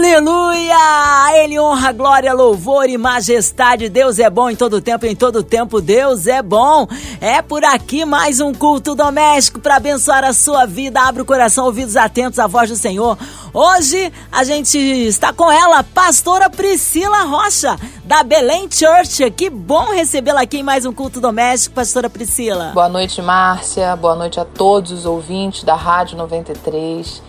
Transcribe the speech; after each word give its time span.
Aleluia! 0.00 1.44
Ele 1.44 1.60
honra, 1.60 1.92
glória, 1.92 2.32
louvor 2.32 2.88
e 2.88 2.96
majestade. 2.96 3.90
Deus 3.90 4.18
é 4.18 4.30
bom 4.30 4.48
em 4.48 4.56
todo 4.56 4.80
tempo, 4.80 5.04
em 5.04 5.14
todo 5.14 5.42
tempo 5.42 5.78
Deus 5.78 6.26
é 6.26 6.40
bom. 6.40 6.88
É 7.20 7.42
por 7.42 7.62
aqui 7.62 8.06
mais 8.06 8.40
um 8.40 8.54
culto 8.54 8.94
doméstico 8.94 9.60
para 9.60 9.76
abençoar 9.76 10.24
a 10.24 10.32
sua 10.32 10.64
vida. 10.64 11.02
Abra 11.02 11.22
o 11.22 11.26
coração, 11.26 11.66
ouvidos 11.66 11.98
atentos 11.98 12.38
à 12.38 12.46
voz 12.46 12.70
do 12.70 12.76
Senhor. 12.76 13.18
Hoje 13.52 14.10
a 14.32 14.42
gente 14.42 14.78
está 14.78 15.34
com 15.34 15.52
ela, 15.52 15.82
pastora 15.82 16.48
Priscila 16.48 17.24
Rocha, 17.24 17.78
da 18.02 18.22
Belém 18.22 18.70
Church. 18.70 19.30
Que 19.32 19.50
bom 19.50 19.92
recebê-la 19.92 20.40
aqui 20.40 20.60
em 20.60 20.62
mais 20.62 20.86
um 20.86 20.94
culto 20.94 21.20
doméstico, 21.20 21.74
pastora 21.74 22.08
Priscila. 22.08 22.70
Boa 22.72 22.88
noite, 22.88 23.20
Márcia. 23.20 23.94
Boa 23.96 24.16
noite 24.16 24.40
a 24.40 24.46
todos 24.46 24.92
os 24.92 25.04
ouvintes 25.04 25.62
da 25.62 25.74
Rádio 25.74 26.16
93. 26.16 27.28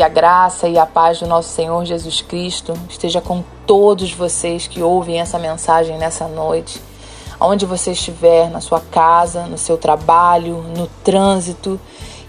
Que 0.00 0.04
a 0.04 0.08
graça 0.08 0.66
e 0.66 0.78
a 0.78 0.86
paz 0.86 1.18
do 1.18 1.26
nosso 1.26 1.50
Senhor 1.50 1.84
Jesus 1.84 2.22
Cristo 2.22 2.72
esteja 2.88 3.20
com 3.20 3.44
todos 3.66 4.10
vocês 4.14 4.66
que 4.66 4.80
ouvem 4.80 5.20
essa 5.20 5.38
mensagem 5.38 5.98
nessa 5.98 6.26
noite. 6.26 6.80
Onde 7.38 7.66
você 7.66 7.92
estiver, 7.92 8.48
na 8.48 8.62
sua 8.62 8.80
casa, 8.80 9.44
no 9.44 9.58
seu 9.58 9.76
trabalho, 9.76 10.64
no 10.74 10.86
trânsito, 11.04 11.78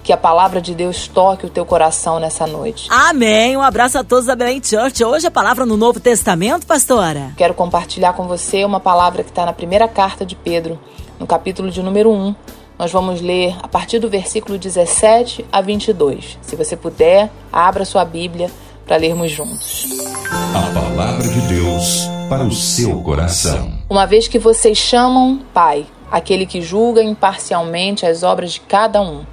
que 0.04 0.12
a 0.12 0.18
palavra 0.18 0.60
de 0.60 0.76
Deus 0.76 1.08
toque 1.08 1.46
o 1.46 1.50
teu 1.50 1.66
coração 1.66 2.20
nessa 2.20 2.46
noite. 2.46 2.90
Amém. 2.92 3.56
Um 3.56 3.62
abraço 3.62 3.98
a 3.98 4.04
todos 4.04 4.26
da 4.26 4.36
Belém 4.36 4.62
Church. 4.62 5.02
Hoje 5.06 5.28
a 5.28 5.32
palavra 5.32 5.66
no 5.66 5.78
Novo 5.78 6.02
Testamento, 6.02 6.68
pastora. 6.68 7.32
Quero 7.38 7.54
compartilhar 7.54 8.12
com 8.12 8.28
você 8.28 8.66
uma 8.66 8.82
palavra 8.82 9.24
que 9.24 9.30
está 9.30 9.46
na 9.46 9.54
primeira 9.54 9.88
carta 9.88 10.26
de 10.26 10.36
Pedro, 10.36 10.78
no 11.18 11.26
capítulo 11.26 11.72
de 11.72 11.82
número 11.82 12.12
1. 12.12 12.36
Nós 12.82 12.92
vamos 12.92 13.22
ler 13.22 13.56
a 13.62 13.68
partir 13.68 14.00
do 14.00 14.10
versículo 14.10 14.58
17 14.58 15.46
a 15.52 15.62
22. 15.62 16.40
Se 16.42 16.56
você 16.56 16.76
puder, 16.76 17.30
abra 17.54 17.86
sua 17.86 18.04
Bíblia 18.04 18.50
para 18.88 18.98
lermos 18.98 19.30
juntos. 19.30 19.88
A 20.32 20.74
palavra 20.74 21.28
de 21.28 21.42
Deus 21.42 22.08
para 22.28 22.44
o 22.44 22.52
seu 22.52 23.00
coração. 23.04 23.72
Uma 23.88 24.08
vez 24.08 24.28
que 24.28 24.40
vocês 24.40 24.80
chamam 24.80 25.42
Pai, 25.54 25.86
aquele 26.10 26.44
que 26.48 26.60
julga 26.60 27.04
imparcialmente 27.04 28.04
as 28.04 28.24
obras 28.24 28.54
de 28.54 28.62
cada 28.62 29.00
um, 29.00 29.28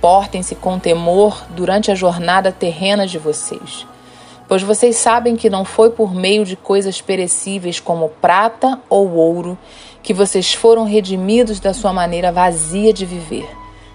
portem-se 0.00 0.54
com 0.54 0.78
temor 0.78 1.44
durante 1.50 1.90
a 1.90 1.94
jornada 1.94 2.50
terrena 2.50 3.06
de 3.06 3.18
vocês. 3.18 3.86
Pois 4.48 4.62
vocês 4.62 4.96
sabem 4.96 5.36
que 5.36 5.50
não 5.50 5.62
foi 5.62 5.90
por 5.90 6.14
meio 6.14 6.42
de 6.42 6.56
coisas 6.56 7.02
perecíveis 7.02 7.80
como 7.80 8.08
prata 8.08 8.80
ou 8.88 9.12
ouro 9.12 9.58
que 10.08 10.14
vocês 10.14 10.54
foram 10.54 10.84
redimidos 10.84 11.60
da 11.60 11.74
sua 11.74 11.92
maneira 11.92 12.32
vazia 12.32 12.94
de 12.94 13.04
viver, 13.04 13.46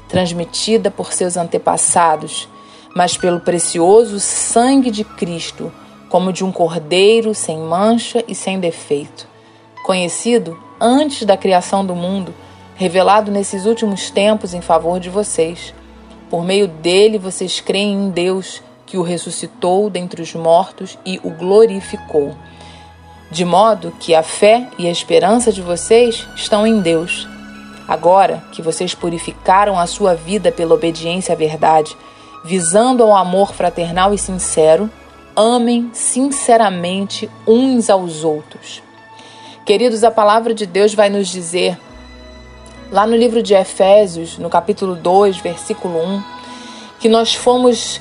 transmitida 0.08 0.92
por 0.92 1.12
seus 1.12 1.36
antepassados, 1.36 2.48
mas 2.96 3.18
pelo 3.18 3.40
precioso 3.40 4.20
sangue 4.20 4.92
de 4.92 5.04
Cristo, 5.04 5.74
como 6.10 6.32
de 6.32 6.46
um 6.46 6.52
cordeiro 6.52 7.34
sem 7.34 7.58
mancha 7.58 8.24
e 8.28 8.36
sem 8.36 8.60
defeito, 8.60 9.28
conhecido 9.84 10.56
antes 10.80 11.26
da 11.26 11.36
criação 11.36 11.84
do 11.84 11.96
mundo, 11.96 12.32
revelado 12.76 13.32
nesses 13.32 13.66
últimos 13.66 14.12
tempos 14.12 14.54
em 14.54 14.62
favor 14.62 15.00
de 15.00 15.10
vocês. 15.10 15.74
Por 16.30 16.46
meio 16.46 16.68
dele 16.68 17.18
vocês 17.18 17.60
creem 17.60 17.92
em 17.92 18.10
Deus, 18.12 18.62
que 18.86 19.00
o 19.00 19.02
ressuscitou 19.02 19.90
dentre 19.90 20.22
os 20.22 20.36
mortos 20.36 20.96
e 21.04 21.20
o 21.24 21.32
glorificou 21.32 22.36
de 23.34 23.44
modo 23.44 23.92
que 24.00 24.14
a 24.14 24.22
fé 24.22 24.70
e 24.78 24.88
a 24.88 24.92
esperança 24.92 25.52
de 25.52 25.60
vocês 25.60 26.28
estão 26.36 26.68
em 26.68 26.80
Deus. 26.80 27.28
Agora 27.88 28.44
que 28.52 28.62
vocês 28.62 28.94
purificaram 28.94 29.78
a 29.78 29.88
sua 29.88 30.14
vida 30.14 30.52
pela 30.52 30.76
obediência 30.76 31.34
à 31.34 31.36
verdade, 31.36 31.98
visando 32.46 33.02
ao 33.02 33.16
amor 33.16 33.52
fraternal 33.52 34.14
e 34.14 34.20
sincero, 34.20 34.88
amem 35.36 35.90
sinceramente 35.94 37.28
uns 37.48 37.90
aos 37.90 38.24
outros. 38.24 38.84
Queridos, 39.66 40.04
a 40.04 40.12
palavra 40.12 40.54
de 40.54 40.68
Deus 40.68 40.94
vai 40.94 41.10
nos 41.10 41.28
dizer, 41.28 41.76
lá 42.92 43.08
no 43.08 43.16
livro 43.16 43.42
de 43.42 43.56
Efésios, 43.56 44.38
no 44.38 44.50
capítulo 44.50 44.96
2, 44.96 45.38
versículo 45.38 45.98
1, 45.98 46.24
que 47.00 47.10
nós 47.10 47.34
fomos 47.34 48.00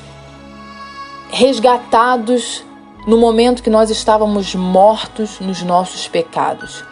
resgatados 1.30 2.62
no 3.06 3.16
momento 3.16 3.62
que 3.62 3.70
nós 3.70 3.90
estávamos 3.90 4.54
mortos 4.54 5.40
nos 5.40 5.62
nossos 5.62 6.06
pecados. 6.06 6.84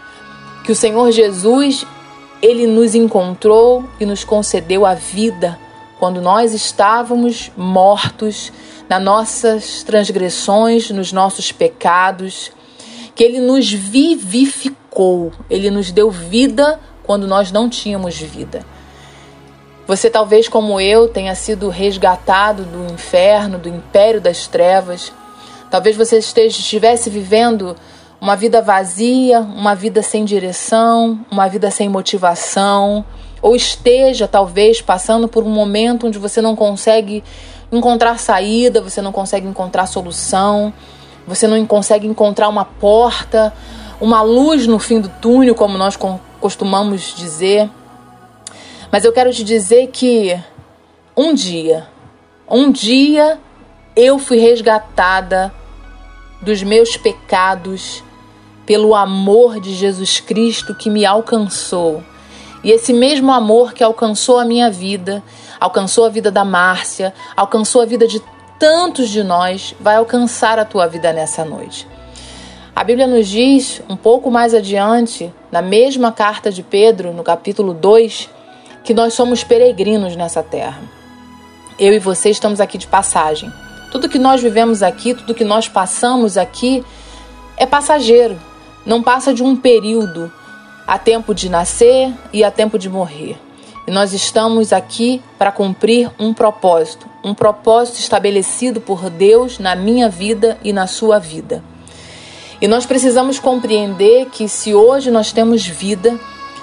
Que 0.64 0.72
o 0.72 0.76
Senhor 0.76 1.10
Jesus, 1.12 1.86
ele 2.42 2.66
nos 2.66 2.94
encontrou 2.94 3.84
e 3.98 4.06
nos 4.06 4.24
concedeu 4.24 4.84
a 4.84 4.94
vida 4.94 5.58
quando 5.98 6.20
nós 6.20 6.54
estávamos 6.54 7.52
mortos 7.56 8.52
nas 8.88 9.02
nossas 9.02 9.82
transgressões, 9.82 10.90
nos 10.90 11.12
nossos 11.12 11.52
pecados, 11.52 12.50
que 13.14 13.22
ele 13.22 13.38
nos 13.38 13.70
vivificou, 13.70 15.30
ele 15.48 15.70
nos 15.70 15.92
deu 15.92 16.10
vida 16.10 16.80
quando 17.04 17.28
nós 17.28 17.52
não 17.52 17.68
tínhamos 17.68 18.16
vida. 18.18 18.64
Você 19.86 20.08
talvez 20.08 20.48
como 20.48 20.80
eu 20.80 21.08
tenha 21.08 21.34
sido 21.34 21.68
resgatado 21.68 22.64
do 22.64 22.92
inferno, 22.92 23.58
do 23.58 23.68
império 23.68 24.20
das 24.20 24.46
trevas, 24.46 25.12
Talvez 25.70 25.96
você 25.96 26.18
esteja, 26.18 26.58
estivesse 26.58 27.08
vivendo 27.08 27.76
uma 28.20 28.36
vida 28.36 28.60
vazia, 28.60 29.40
uma 29.40 29.74
vida 29.74 30.02
sem 30.02 30.24
direção, 30.24 31.24
uma 31.30 31.48
vida 31.48 31.70
sem 31.70 31.88
motivação, 31.88 33.04
ou 33.40 33.56
esteja 33.56 34.28
talvez 34.28 34.82
passando 34.82 35.28
por 35.28 35.44
um 35.44 35.48
momento 35.48 36.06
onde 36.06 36.18
você 36.18 36.42
não 36.42 36.54
consegue 36.54 37.24
encontrar 37.72 38.18
saída, 38.18 38.80
você 38.80 39.00
não 39.00 39.12
consegue 39.12 39.46
encontrar 39.46 39.86
solução, 39.86 40.72
você 41.26 41.46
não 41.46 41.64
consegue 41.64 42.06
encontrar 42.06 42.48
uma 42.48 42.64
porta, 42.64 43.54
uma 44.00 44.22
luz 44.22 44.66
no 44.66 44.78
fim 44.78 45.00
do 45.00 45.08
túnel, 45.08 45.54
como 45.54 45.78
nós 45.78 45.96
costumamos 46.40 47.14
dizer. 47.14 47.70
Mas 48.90 49.04
eu 49.04 49.12
quero 49.12 49.32
te 49.32 49.44
dizer 49.44 49.86
que 49.86 50.38
um 51.16 51.32
dia, 51.32 51.86
um 52.50 52.70
dia 52.72 53.38
eu 53.94 54.18
fui 54.18 54.38
resgatada 54.38 55.52
dos 56.42 56.62
meus 56.62 56.96
pecados 56.96 58.02
pelo 58.66 58.94
amor 58.94 59.60
de 59.60 59.74
Jesus 59.74 60.20
Cristo 60.20 60.74
que 60.74 60.88
me 60.88 61.04
alcançou. 61.04 62.02
E 62.62 62.70
esse 62.70 62.92
mesmo 62.92 63.32
amor 63.32 63.72
que 63.72 63.82
alcançou 63.82 64.38
a 64.38 64.44
minha 64.44 64.70
vida, 64.70 65.22
alcançou 65.58 66.04
a 66.04 66.08
vida 66.08 66.30
da 66.30 66.44
Márcia, 66.44 67.12
alcançou 67.36 67.82
a 67.82 67.86
vida 67.86 68.06
de 68.06 68.22
tantos 68.58 69.08
de 69.08 69.22
nós, 69.22 69.74
vai 69.80 69.96
alcançar 69.96 70.58
a 70.58 70.64
tua 70.64 70.86
vida 70.86 71.12
nessa 71.12 71.44
noite. 71.44 71.88
A 72.76 72.84
Bíblia 72.84 73.06
nos 73.06 73.26
diz, 73.26 73.82
um 73.88 73.96
pouco 73.96 74.30
mais 74.30 74.54
adiante, 74.54 75.32
na 75.50 75.60
mesma 75.60 76.12
carta 76.12 76.50
de 76.52 76.62
Pedro, 76.62 77.12
no 77.12 77.22
capítulo 77.22 77.74
2, 77.74 78.28
que 78.84 78.94
nós 78.94 79.14
somos 79.14 79.42
peregrinos 79.42 80.14
nessa 80.14 80.42
terra. 80.42 80.80
Eu 81.78 81.92
e 81.92 81.98
você 81.98 82.30
estamos 82.30 82.60
aqui 82.60 82.78
de 82.78 82.86
passagem. 82.86 83.50
Tudo 83.90 84.08
que 84.08 84.18
nós 84.18 84.40
vivemos 84.40 84.82
aqui, 84.82 85.14
tudo 85.14 85.34
que 85.34 85.44
nós 85.44 85.68
passamos 85.68 86.36
aqui 86.36 86.84
é 87.56 87.66
passageiro, 87.66 88.38
não 88.86 89.02
passa 89.02 89.34
de 89.34 89.42
um 89.42 89.56
período. 89.56 90.32
Há 90.86 90.98
tempo 90.98 91.34
de 91.34 91.48
nascer 91.48 92.12
e 92.32 92.42
há 92.42 92.50
tempo 92.50 92.78
de 92.78 92.88
morrer. 92.88 93.36
E 93.86 93.90
nós 93.90 94.12
estamos 94.12 94.72
aqui 94.72 95.22
para 95.38 95.50
cumprir 95.50 96.10
um 96.18 96.32
propósito, 96.32 97.06
um 97.24 97.34
propósito 97.34 97.98
estabelecido 97.98 98.80
por 98.80 99.10
Deus 99.10 99.58
na 99.58 99.74
minha 99.74 100.08
vida 100.08 100.58
e 100.62 100.72
na 100.72 100.86
sua 100.86 101.18
vida. 101.18 101.62
E 102.60 102.68
nós 102.68 102.86
precisamos 102.86 103.38
compreender 103.38 104.26
que 104.26 104.48
se 104.48 104.74
hoje 104.74 105.10
nós 105.10 105.32
temos 105.32 105.66
vida, 105.66 106.18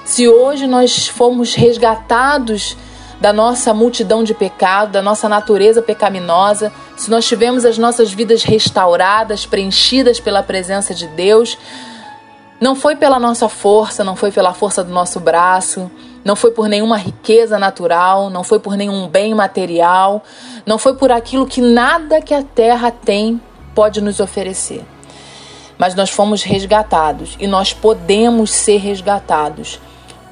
se 0.06 0.28
hoje 0.28 0.68
nós 0.68 1.08
fomos 1.08 1.56
resgatados 1.56 2.78
da 3.20 3.34
nossa 3.34 3.74
multidão 3.74 4.24
de 4.24 4.34
pecado, 4.34 4.92
da 4.92 5.02
nossa 5.02 5.28
natureza 5.28 5.82
pecaminosa, 5.82 6.72
se 6.98 7.12
nós 7.12 7.26
tivemos 7.26 7.64
as 7.64 7.78
nossas 7.78 8.12
vidas 8.12 8.44
restauradas, 8.44 9.46
preenchidas 9.46 10.20
pela 10.20 10.42
presença 10.42 10.96
de 10.96 11.08
Deus, 11.08 11.58
não 12.60 12.76
foi 12.76 12.96
pela 12.96 13.20
nossa 13.20 13.48
força, 13.48 14.04
não 14.04 14.16
foi 14.16 14.32
pela 14.32 14.52
força 14.52 14.84
do 14.84 14.92
nosso 14.92 15.20
braço, 15.20 15.92
não 16.26 16.36
foi 16.36 16.50
por 16.50 16.68
nenhuma 16.68 16.98
riqueza 16.98 17.60
natural, 17.60 18.32
não 18.32 18.44
foi 18.44 18.60
por 18.60 18.76
nenhum 18.76 19.08
bem 19.08 19.36
material, 19.36 20.24
não 20.66 20.80
foi 20.80 20.96
por 20.96 21.12
aquilo 21.12 21.46
que 21.46 21.62
nada 21.62 22.20
que 22.20 22.34
a 22.34 22.42
terra 22.42 22.90
tem 22.90 23.40
pode 23.76 24.02
nos 24.02 24.20
oferecer. 24.20 24.84
Mas 25.78 25.94
nós 25.94 26.10
fomos 26.10 26.42
resgatados 26.42 27.38
e 27.40 27.46
nós 27.46 27.74
podemos 27.74 28.50
ser 28.50 28.78
resgatados 28.78 29.80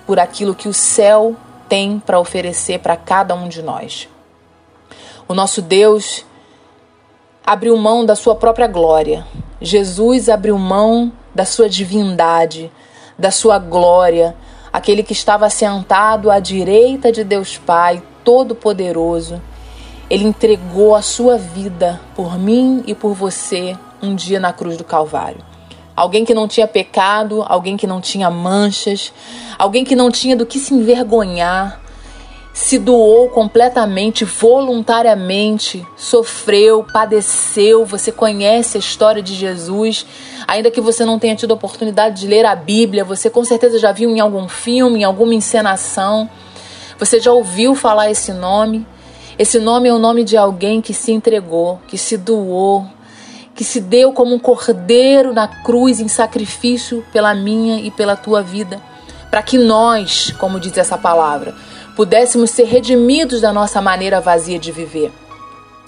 por 0.08 0.20
aquilo 0.20 0.56
que 0.56 0.68
o 0.68 0.74
céu 0.74 1.36
tem 1.70 2.00
para 2.00 2.20
oferecer 2.20 2.80
para 2.80 2.98
cada 2.98 3.36
um 3.36 3.48
de 3.48 3.62
nós. 3.62 4.10
O 5.28 5.36
nosso 5.36 5.62
Deus, 5.62 6.26
abriu 7.45 7.77
mão 7.77 8.03
da 8.03 8.15
sua 8.15 8.36
própria 8.36 8.68
glória. 8.68 9.25
Jesus 9.62 10.30
abriu 10.30 10.57
mão 10.57 11.12
da 11.33 11.45
sua 11.45 11.69
divindade, 11.69 12.71
da 13.18 13.30
sua 13.30 13.59
glória, 13.59 14.36
aquele 14.74 15.03
que 15.03 15.13
estava 15.13 15.50
sentado 15.50 16.31
à 16.31 16.39
direita 16.39 17.12
de 17.12 17.24
Deus 17.24 17.57
Pai 17.57 18.01
Todo-Poderoso. 18.24 19.42
Ele 20.09 20.24
entregou 20.24 20.95
a 20.95 21.01
sua 21.01 21.38
vida 21.38 22.01
por 22.15 22.38
mim 22.38 22.83
e 22.88 22.95
por 22.95 23.13
você 23.13 23.77
um 24.01 24.15
dia 24.15 24.39
na 24.39 24.51
cruz 24.51 24.77
do 24.77 24.83
Calvário. 24.83 25.42
Alguém 25.95 26.25
que 26.25 26.33
não 26.33 26.47
tinha 26.47 26.68
pecado, 26.68 27.44
alguém 27.47 27.77
que 27.77 27.88
não 27.88 28.01
tinha 28.01 28.30
manchas, 28.30 29.13
alguém 29.57 29.86
que 29.86 29.95
não 29.95 30.12
tinha 30.12 30.36
do 30.36 30.45
que 30.45 30.59
se 30.59 30.74
envergonhar, 30.74 31.80
se 32.56 32.80
doou 32.80 33.28
completamente, 33.28 34.24
voluntariamente, 34.24 35.86
sofreu, 35.98 36.86
padeceu. 36.86 37.86
Você 37.86 38.13
conhece 38.13 38.78
a 38.78 38.80
história 38.80 39.22
de 39.22 39.36
Jesus, 39.36 40.06
ainda 40.48 40.72
que 40.72 40.80
você 40.80 41.04
não 41.04 41.19
tenha 41.19 41.36
tido 41.36 41.52
a 41.52 41.56
oportunidade 41.56 42.22
de 42.22 42.28
ler 42.28 42.46
a 42.46 42.56
Bíblia, 42.56 43.04
você 43.04 43.30
com 43.30 43.44
certeza 43.44 43.78
já 43.78 43.92
viu 43.92 44.10
em 44.10 44.22
algum 44.22 44.48
filme, 44.48 45.02
em 45.02 45.04
alguma 45.04 45.34
encenação. 45.36 46.30
Você 46.98 47.19
já 47.19 47.30
ouviu 47.30 47.75
falar 47.75 48.10
esse 48.10 48.31
nome? 48.31 48.88
Esse 49.38 49.60
nome 49.60 49.90
é 49.90 49.94
o 49.94 50.00
nome 50.00 50.24
de 50.24 50.38
alguém 50.38 50.80
que 50.80 50.94
se 50.94 51.12
entregou, 51.12 51.81
que 51.90 51.98
se 51.98 52.16
doou, 52.16 52.86
que 53.54 53.66
se 53.66 53.81
deu 53.81 54.13
como 54.13 54.34
um 54.34 54.40
cordeiro 54.40 55.34
na 55.34 55.46
cruz 55.46 56.00
em 56.00 56.07
sacrifício 56.07 57.04
pela 57.12 57.36
minha 57.36 57.81
e 57.81 57.92
pela 57.92 58.16
tua 58.16 58.42
vida, 58.42 58.81
para 59.30 59.44
que 59.44 59.57
nós, 59.57 60.34
como 60.40 60.57
diz 60.57 60.78
essa 60.78 60.98
palavra, 60.98 61.54
pudéssemos 61.95 62.51
ser 62.51 62.65
redimidos 62.65 63.42
da 63.42 63.53
nossa 63.53 63.81
maneira 63.81 64.19
vazia 64.19 64.59
de 64.59 64.71
viver. 64.71 65.12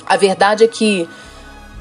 A 0.06 0.15
verdade 0.15 0.63
é 0.63 0.68
que 0.68 1.07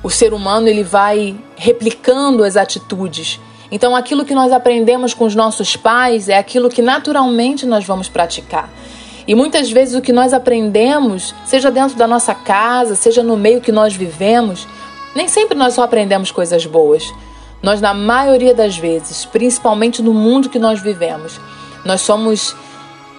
o 0.03 0.11
ser 0.11 0.33
humano 0.35 0.69
ele 0.69 0.83
vai 0.83 1.37
replicando 1.57 2.45
as 2.45 2.57
atitudes. 2.57 3.41
Então, 3.71 3.97
aquilo 3.97 4.25
que 4.25 4.35
nós 4.35 4.53
aprendemos 4.53 5.15
com 5.15 5.25
os 5.25 5.35
nossos 5.35 5.77
pais 5.77 6.29
é 6.29 6.37
aquilo 6.37 6.69
que 6.69 6.83
naturalmente 6.83 7.67
nós 7.67 7.85
vamos 7.85 8.09
praticar. 8.09 8.71
E 9.27 9.35
muitas 9.35 9.71
vezes 9.71 9.95
o 9.97 10.01
que 10.01 10.13
nós 10.13 10.33
aprendemos, 10.33 11.35
seja 11.45 11.71
dentro 11.71 11.97
da 11.97 12.07
nossa 12.07 12.35
casa, 12.35 12.95
seja 12.95 13.23
no 13.23 13.37
meio 13.37 13.61
que 13.61 13.73
nós 13.73 13.95
vivemos, 13.95 14.69
nem 15.15 15.27
sempre 15.27 15.59
nós 15.59 15.75
só 15.75 15.83
aprendemos 15.83 16.31
coisas 16.31 16.65
boas. 16.65 17.13
Nós, 17.61 17.81
na 17.81 17.93
maioria 17.93 18.55
das 18.55 18.77
vezes, 18.77 19.25
principalmente 19.25 20.01
no 20.01 20.15
mundo 20.15 20.49
que 20.49 20.59
nós 20.59 20.81
vivemos, 20.81 21.41
nós 21.85 22.03
somos 22.03 22.55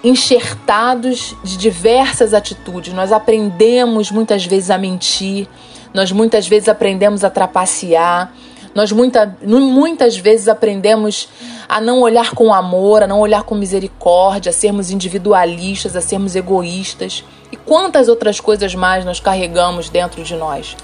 enxertados 0.02 1.34
de 1.42 1.56
diversas 1.56 2.32
atitudes. 2.32 2.92
Nós 2.92 3.12
aprendemos 3.12 4.10
muitas 4.10 4.44
vezes 4.44 4.70
a 4.70 4.78
mentir, 4.78 5.48
nós 5.92 6.12
muitas 6.12 6.46
vezes 6.46 6.68
aprendemos 6.68 7.24
a 7.24 7.30
trapacear, 7.30 8.32
nós 8.74 8.92
muita, 8.92 9.36
muitas 9.42 10.16
vezes 10.16 10.46
aprendemos 10.46 11.28
a 11.68 11.80
não 11.80 12.00
olhar 12.00 12.32
com 12.32 12.52
amor, 12.52 13.02
a 13.02 13.06
não 13.06 13.18
olhar 13.18 13.42
com 13.42 13.54
misericórdia, 13.54 14.50
a 14.50 14.52
sermos 14.52 14.90
individualistas, 14.90 15.96
a 15.96 16.00
sermos 16.00 16.36
egoístas 16.36 17.24
e 17.50 17.56
quantas 17.56 18.08
outras 18.08 18.38
coisas 18.38 18.74
mais 18.74 19.04
nós 19.04 19.18
carregamos 19.18 19.88
dentro 19.88 20.22
de 20.22 20.34
nós. 20.36 20.76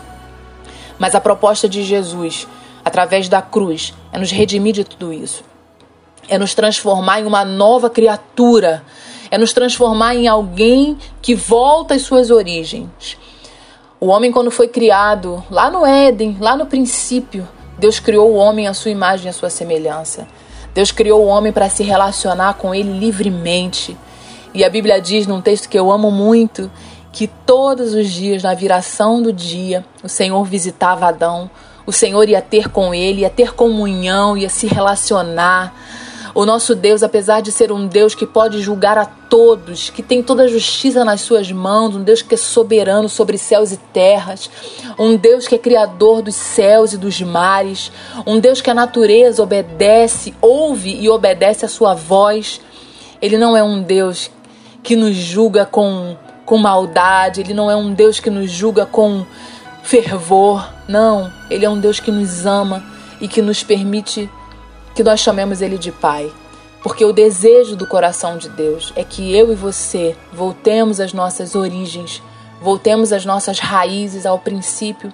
Mas 0.99 1.15
a 1.15 1.21
proposta 1.21 1.69
de 1.69 1.83
Jesus, 1.83 2.49
através 2.85 3.29
da 3.29 3.41
cruz, 3.41 3.95
é 4.13 4.19
nos 4.19 4.31
redimir 4.31 4.73
de 4.73 4.85
tudo 4.85 5.13
isso. 5.13 5.45
É 6.29 6.39
nos 6.39 6.55
transformar 6.55 7.21
em 7.21 7.25
uma 7.25 7.45
nova 7.45 7.91
criatura. 7.91 8.83
É 9.31 9.39
nos 9.39 9.53
transformar 9.53 10.15
em 10.15 10.29
alguém 10.29 10.97
que 11.21 11.35
volta 11.35 11.95
às 11.95 12.03
suas 12.03 12.31
origens. 12.31 13.17
O 14.01 14.09
homem, 14.09 14.31
quando 14.31 14.51
foi 14.51 14.69
criado, 14.69 15.43
lá 15.51 15.71
no 15.71 15.87
Éden, 15.87 16.37
lá 16.41 16.57
no 16.57 16.67
princípio, 16.67 17.49
Deus 17.79 17.99
criou 17.99 18.31
o 18.31 18.37
homem 18.37 18.67
à 18.67 18.75
sua 18.75 18.91
imagem 18.91 19.29
à 19.29 19.33
sua 19.33 19.51
semelhança. 19.51 20.27
Deus 20.75 20.91
criou 20.91 21.23
o 21.23 21.27
homem 21.27 21.53
para 21.53 21.69
se 21.69 21.83
relacionar 21.83 22.55
com 22.55 22.75
ele 22.75 22.99
livremente. 22.99 23.97
E 24.53 24.65
a 24.65 24.69
Bíblia 24.69 25.01
diz 25.01 25.27
num 25.27 25.41
texto 25.41 25.69
que 25.69 25.79
eu 25.79 25.91
amo 25.91 26.11
muito 26.11 26.71
que 27.13 27.29
todos 27.29 27.95
os 27.95 28.11
dias, 28.11 28.43
na 28.43 28.55
viração 28.55 29.23
do 29.23 29.33
dia, 29.33 29.85
o 30.03 30.09
Senhor 30.09 30.45
visitava 30.45 31.07
Adão, 31.07 31.49
o 31.87 31.93
Senhor 31.93 32.29
ia 32.29 32.43
ter 32.43 32.69
com 32.69 32.93
ele, 32.93 33.21
ia 33.21 33.31
ter 33.31 33.55
comunhão, 33.55 34.37
ia 34.37 34.49
se 34.49 34.67
relacionar. 34.67 35.73
O 36.35 36.45
nosso 36.45 36.75
Deus, 36.75 37.05
apesar 37.05 37.41
de 37.41 37.53
ser 37.53 37.71
um 37.71 37.87
Deus 37.87 38.13
que 38.13 38.27
pode 38.27 38.61
julgar 38.61 38.99
a 38.99 39.07
todos, 39.07 39.89
que 39.89 40.03
tem 40.03 40.21
toda 40.21 40.43
a 40.43 40.49
justiça 40.49 41.05
nas 41.05 41.21
suas 41.21 41.53
mãos, 41.53 41.95
um 41.95 42.03
Deus 42.03 42.23
que 42.23 42.35
é 42.35 42.37
soberano 42.37 43.09
sobre 43.09 43.39
céus 43.39 43.71
e 43.71 43.77
terras, 43.77 44.51
um 44.99 45.17
Deus 45.17 45.47
que 45.47 45.55
é 45.55 45.59
criador 45.59 46.23
dos 46.23 46.35
céus 46.35 46.93
e 46.93 46.99
dos 46.99 47.21
mares, 47.21 47.93
um 48.27 48.41
Deus 48.41 48.61
que 48.61 48.69
a 48.69 48.75
natureza 48.75 49.45
obedece, 49.45 50.35
ouve 50.41 50.91
e 51.01 51.09
obedece 51.09 51.65
a 51.65 51.69
sua 51.69 51.95
voz. 51.95 52.61
Ele 53.23 53.39
não 53.39 53.57
é 53.57 53.63
um 53.63 53.81
Deus 53.81 54.29
que 54.83 54.97
nos 54.97 55.15
julga 55.15 55.65
com 55.65 56.17
com 56.45 56.59
maldade, 56.59 57.41
ele 57.41 57.55
não 57.55 57.71
é 57.71 57.77
um 57.77 57.95
Deus 57.95 58.21
que 58.21 58.29
nos 58.29 58.51
julga 58.51 58.85
com 58.85 59.25
fervor. 59.83 60.69
Não, 60.87 61.33
ele 61.49 61.65
é 61.65 61.71
um 61.71 61.81
Deus 61.81 62.01
que 62.01 62.11
nos 62.11 62.45
ama 62.45 62.85
e 63.21 63.27
que 63.27 63.41
nos 63.41 63.63
permite 63.63 64.29
que 64.95 65.03
nós 65.03 65.21
chamemos 65.21 65.61
ele 65.61 65.77
de 65.77 65.91
Pai. 65.91 66.33
Porque 66.83 67.05
o 67.05 67.13
desejo 67.13 67.77
do 67.77 67.87
coração 67.87 68.37
de 68.37 68.49
Deus 68.49 68.93
é 68.95 69.03
que 69.03 69.35
eu 69.35 69.51
e 69.51 69.55
você 69.55 70.15
voltemos 70.33 71.01
às 71.01 71.15
nossas 71.15 71.55
origens, 71.55 72.23
voltemos 72.61 73.13
às 73.13 73.25
nossas 73.25 73.59
raízes, 73.59 74.27
ao 74.27 74.39
princípio. 74.39 75.11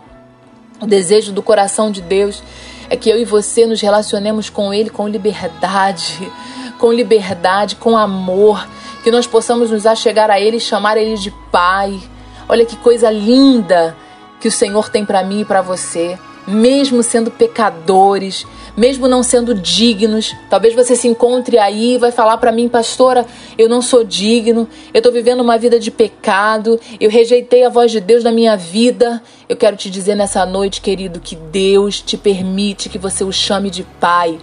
O 0.81 0.87
desejo 0.87 1.33
do 1.33 1.43
coração 1.43 1.91
de 1.91 2.03
Deus 2.03 2.43
é 2.89 2.97
que 2.97 3.09
eu 3.09 3.17
e 3.17 3.25
você 3.25 3.67
nos 3.67 3.81
relacionemos 3.81 4.51
com 4.51 4.75
Ele 4.75 4.91
com 4.91 5.07
liberdade, 5.07 6.31
com 6.77 6.93
liberdade, 6.93 7.77
com 7.77 7.97
amor, 7.97 8.67
que 9.05 9.11
nós 9.11 9.27
possamos 9.27 9.71
nos 9.71 9.87
achegar 9.87 10.29
a 10.29 10.41
Ele 10.41 10.57
e 10.57 10.61
chamar 10.61 10.97
Ele 10.97 11.17
de 11.17 11.31
Pai. 11.53 12.01
Olha 12.49 12.67
que 12.67 12.77
coisa 12.77 13.11
linda 13.11 13.97
que 14.41 14.49
o 14.49 14.53
Senhor 14.53 14.89
tem 14.89 15.05
para 15.05 15.23
mim 15.23 15.43
e 15.43 15.45
para 15.45 15.63
você, 15.63 16.19
mesmo 16.51 17.03
sendo 17.03 17.31
pecadores, 17.31 18.47
mesmo 18.77 19.09
não 19.09 19.23
sendo 19.23 19.55
dignos. 19.55 20.35
Talvez 20.49 20.75
você 20.75 20.97
se 20.97 21.09
encontre 21.09 21.59
aí 21.59 21.95
e 21.95 21.99
vai 21.99 22.11
falar 22.11 22.37
para 22.39 22.53
mim, 22.53 22.69
pastora, 22.69 23.27
eu 23.57 23.69
não 23.69 23.81
sou 23.81 24.05
digno, 24.05 24.69
eu 24.93 24.99
estou 24.99 25.13
vivendo 25.13 25.41
uma 25.41 25.59
vida 25.59 25.79
de 25.79 25.91
pecado, 25.91 26.79
eu 27.01 27.11
rejeitei 27.11 27.65
a 27.65 27.69
voz 27.69 27.91
de 27.91 28.01
Deus 28.01 28.25
na 28.25 28.33
minha 28.33 28.57
vida. 28.57 29.23
Eu 29.49 29.57
quero 29.57 29.77
te 29.77 29.91
dizer 29.91 30.15
nessa 30.15 30.47
noite, 30.47 30.81
querido, 30.81 31.21
que 31.21 31.35
Deus 31.35 32.01
te 32.01 32.17
permite 32.17 32.89
que 32.89 32.99
você 32.99 33.25
o 33.25 33.33
chame 33.33 33.69
de 33.71 33.83
Pai, 33.99 34.39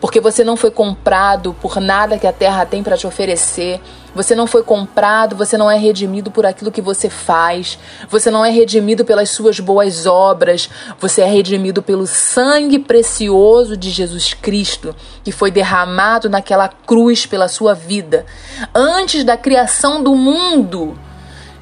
porque 0.00 0.20
você 0.20 0.44
não 0.44 0.56
foi 0.56 0.70
comprado 0.70 1.54
por 1.60 1.80
nada 1.80 2.18
que 2.18 2.26
a 2.26 2.32
terra 2.32 2.64
tem 2.64 2.82
para 2.82 2.96
te 2.96 3.06
oferecer. 3.06 3.80
Você 4.14 4.34
não 4.34 4.46
foi 4.46 4.62
comprado, 4.62 5.34
você 5.34 5.56
não 5.56 5.70
é 5.70 5.78
redimido 5.78 6.30
por 6.30 6.44
aquilo 6.44 6.70
que 6.70 6.82
você 6.82 7.08
faz, 7.08 7.78
você 8.08 8.30
não 8.30 8.44
é 8.44 8.50
redimido 8.50 9.04
pelas 9.04 9.30
suas 9.30 9.58
boas 9.58 10.04
obras, 10.06 10.68
você 11.00 11.22
é 11.22 11.26
redimido 11.26 11.82
pelo 11.82 12.06
sangue 12.06 12.78
precioso 12.78 13.76
de 13.76 13.90
Jesus 13.90 14.34
Cristo, 14.34 14.94
que 15.24 15.32
foi 15.32 15.50
derramado 15.50 16.28
naquela 16.28 16.68
cruz 16.68 17.24
pela 17.24 17.48
sua 17.48 17.74
vida. 17.74 18.26
Antes 18.74 19.24
da 19.24 19.36
criação 19.36 20.02
do 20.02 20.14
mundo, 20.14 20.98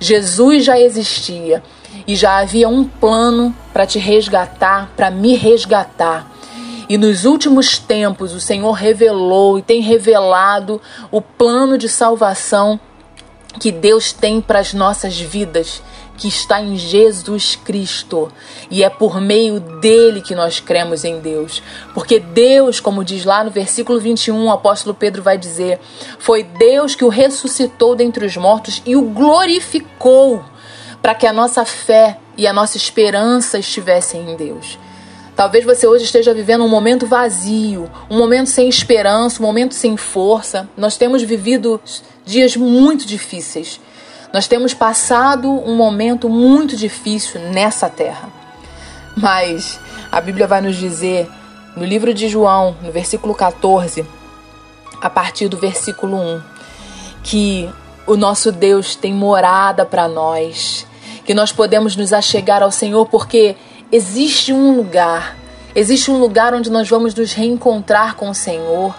Jesus 0.00 0.64
já 0.64 0.78
existia 0.78 1.62
e 2.06 2.16
já 2.16 2.38
havia 2.38 2.68
um 2.68 2.84
plano 2.84 3.54
para 3.72 3.86
te 3.86 3.98
resgatar, 3.98 4.90
para 4.96 5.10
me 5.10 5.36
resgatar. 5.36 6.26
E 6.90 6.98
nos 6.98 7.24
últimos 7.24 7.78
tempos 7.78 8.34
o 8.34 8.40
Senhor 8.40 8.72
revelou 8.72 9.56
e 9.56 9.62
tem 9.62 9.80
revelado 9.80 10.82
o 11.08 11.22
plano 11.22 11.78
de 11.78 11.88
salvação 11.88 12.80
que 13.60 13.70
Deus 13.70 14.12
tem 14.12 14.40
para 14.40 14.58
as 14.58 14.74
nossas 14.74 15.16
vidas, 15.16 15.84
que 16.16 16.26
está 16.26 16.60
em 16.60 16.74
Jesus 16.76 17.54
Cristo. 17.54 18.28
E 18.68 18.82
é 18.82 18.90
por 18.90 19.20
meio 19.20 19.60
dele 19.60 20.20
que 20.20 20.34
nós 20.34 20.58
cremos 20.58 21.04
em 21.04 21.20
Deus. 21.20 21.62
Porque 21.94 22.18
Deus, 22.18 22.80
como 22.80 23.04
diz 23.04 23.24
lá 23.24 23.44
no 23.44 23.52
versículo 23.52 24.00
21, 24.00 24.46
o 24.46 24.50
apóstolo 24.50 24.92
Pedro 24.92 25.22
vai 25.22 25.38
dizer: 25.38 25.78
Foi 26.18 26.42
Deus 26.42 26.96
que 26.96 27.04
o 27.04 27.08
ressuscitou 27.08 27.94
dentre 27.94 28.26
os 28.26 28.36
mortos 28.36 28.82
e 28.84 28.96
o 28.96 29.02
glorificou, 29.02 30.44
para 31.00 31.14
que 31.14 31.28
a 31.28 31.32
nossa 31.32 31.64
fé 31.64 32.18
e 32.36 32.48
a 32.48 32.52
nossa 32.52 32.76
esperança 32.76 33.60
estivessem 33.60 34.32
em 34.32 34.36
Deus. 34.36 34.76
Talvez 35.40 35.64
você 35.64 35.86
hoje 35.86 36.04
esteja 36.04 36.34
vivendo 36.34 36.64
um 36.64 36.68
momento 36.68 37.06
vazio, 37.06 37.90
um 38.10 38.18
momento 38.18 38.50
sem 38.50 38.68
esperança, 38.68 39.42
um 39.42 39.46
momento 39.46 39.72
sem 39.72 39.96
força. 39.96 40.68
Nós 40.76 40.98
temos 40.98 41.22
vivido 41.22 41.80
dias 42.26 42.56
muito 42.56 43.06
difíceis. 43.06 43.80
Nós 44.34 44.46
temos 44.46 44.74
passado 44.74 45.48
um 45.48 45.74
momento 45.74 46.28
muito 46.28 46.76
difícil 46.76 47.40
nessa 47.40 47.88
terra. 47.88 48.28
Mas 49.16 49.80
a 50.12 50.20
Bíblia 50.20 50.46
vai 50.46 50.60
nos 50.60 50.76
dizer 50.76 51.26
no 51.74 51.86
livro 51.86 52.12
de 52.12 52.28
João, 52.28 52.76
no 52.82 52.92
versículo 52.92 53.34
14, 53.34 54.04
a 55.00 55.08
partir 55.08 55.48
do 55.48 55.56
versículo 55.56 56.18
1, 56.18 56.42
que 57.22 57.70
o 58.06 58.14
nosso 58.14 58.52
Deus 58.52 58.94
tem 58.94 59.14
morada 59.14 59.86
para 59.86 60.06
nós, 60.06 60.86
que 61.24 61.32
nós 61.32 61.50
podemos 61.50 61.96
nos 61.96 62.12
achegar 62.12 62.62
ao 62.62 62.70
Senhor 62.70 63.06
porque 63.06 63.56
existe 63.92 64.52
um 64.52 64.76
lugar 64.76 65.40
Existe 65.72 66.10
um 66.10 66.18
lugar 66.18 66.52
onde 66.52 66.68
nós 66.68 66.88
vamos 66.88 67.14
nos 67.14 67.32
reencontrar 67.32 68.16
com 68.16 68.28
o 68.28 68.34
Senhor. 68.34 68.92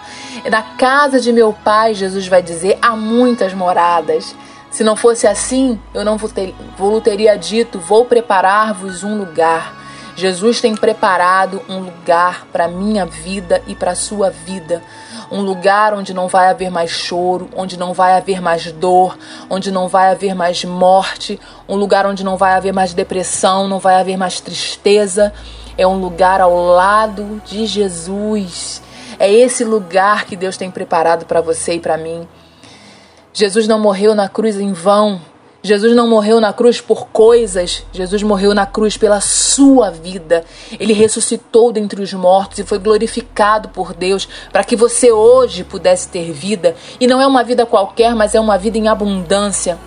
Na 0.50 0.62
casa 0.62 1.20
de 1.20 1.30
meu 1.30 1.52
pai, 1.52 1.92
Jesus 1.92 2.26
vai 2.26 2.42
dizer, 2.42 2.78
há 2.80 2.96
muitas 2.96 3.52
moradas. 3.52 4.34
Se 4.70 4.82
não 4.82 4.96
fosse 4.96 5.26
assim, 5.26 5.78
eu 5.92 6.02
não 6.02 6.16
vos 6.16 6.32
teria 7.04 7.36
dito: 7.36 7.78
vou 7.78 8.06
preparar-vos 8.06 9.04
um 9.04 9.18
lugar. 9.18 9.74
Jesus 10.16 10.62
tem 10.62 10.74
preparado 10.74 11.60
um 11.68 11.78
lugar 11.78 12.46
para 12.50 12.68
minha 12.68 13.04
vida 13.04 13.62
e 13.66 13.74
para 13.74 13.90
a 13.90 13.94
sua 13.94 14.30
vida. 14.30 14.82
Um 15.32 15.40
lugar 15.40 15.94
onde 15.94 16.12
não 16.12 16.28
vai 16.28 16.48
haver 16.48 16.70
mais 16.70 16.90
choro, 16.90 17.48
onde 17.56 17.78
não 17.78 17.94
vai 17.94 18.12
haver 18.12 18.42
mais 18.42 18.70
dor, 18.70 19.18
onde 19.48 19.72
não 19.72 19.88
vai 19.88 20.10
haver 20.10 20.34
mais 20.34 20.62
morte, 20.62 21.40
um 21.66 21.74
lugar 21.74 22.04
onde 22.04 22.22
não 22.22 22.36
vai 22.36 22.52
haver 22.52 22.74
mais 22.74 22.92
depressão, 22.92 23.66
não 23.66 23.78
vai 23.78 23.94
haver 23.94 24.18
mais 24.18 24.42
tristeza. 24.42 25.32
É 25.78 25.86
um 25.86 25.98
lugar 25.98 26.42
ao 26.42 26.54
lado 26.54 27.40
de 27.46 27.64
Jesus. 27.64 28.82
É 29.18 29.32
esse 29.32 29.64
lugar 29.64 30.26
que 30.26 30.36
Deus 30.36 30.58
tem 30.58 30.70
preparado 30.70 31.24
para 31.24 31.40
você 31.40 31.76
e 31.76 31.80
para 31.80 31.96
mim. 31.96 32.28
Jesus 33.32 33.66
não 33.66 33.80
morreu 33.80 34.14
na 34.14 34.28
cruz 34.28 34.60
em 34.60 34.74
vão. 34.74 35.18
Jesus 35.64 35.94
não 35.94 36.08
morreu 36.08 36.40
na 36.40 36.52
cruz 36.52 36.80
por 36.80 37.06
coisas, 37.08 37.84
Jesus 37.92 38.20
morreu 38.24 38.52
na 38.52 38.66
cruz 38.66 38.96
pela 38.96 39.20
sua 39.20 39.90
vida. 39.90 40.44
Ele 40.78 40.92
ressuscitou 40.92 41.70
dentre 41.70 42.02
os 42.02 42.12
mortos 42.12 42.58
e 42.58 42.64
foi 42.64 42.78
glorificado 42.78 43.68
por 43.68 43.94
Deus 43.94 44.28
para 44.50 44.64
que 44.64 44.74
você 44.74 45.12
hoje 45.12 45.62
pudesse 45.62 46.08
ter 46.08 46.32
vida. 46.32 46.74
E 46.98 47.06
não 47.06 47.20
é 47.20 47.26
uma 47.26 47.44
vida 47.44 47.64
qualquer, 47.64 48.12
mas 48.12 48.34
é 48.34 48.40
uma 48.40 48.58
vida 48.58 48.76
em 48.76 48.88
abundância. 48.88 49.78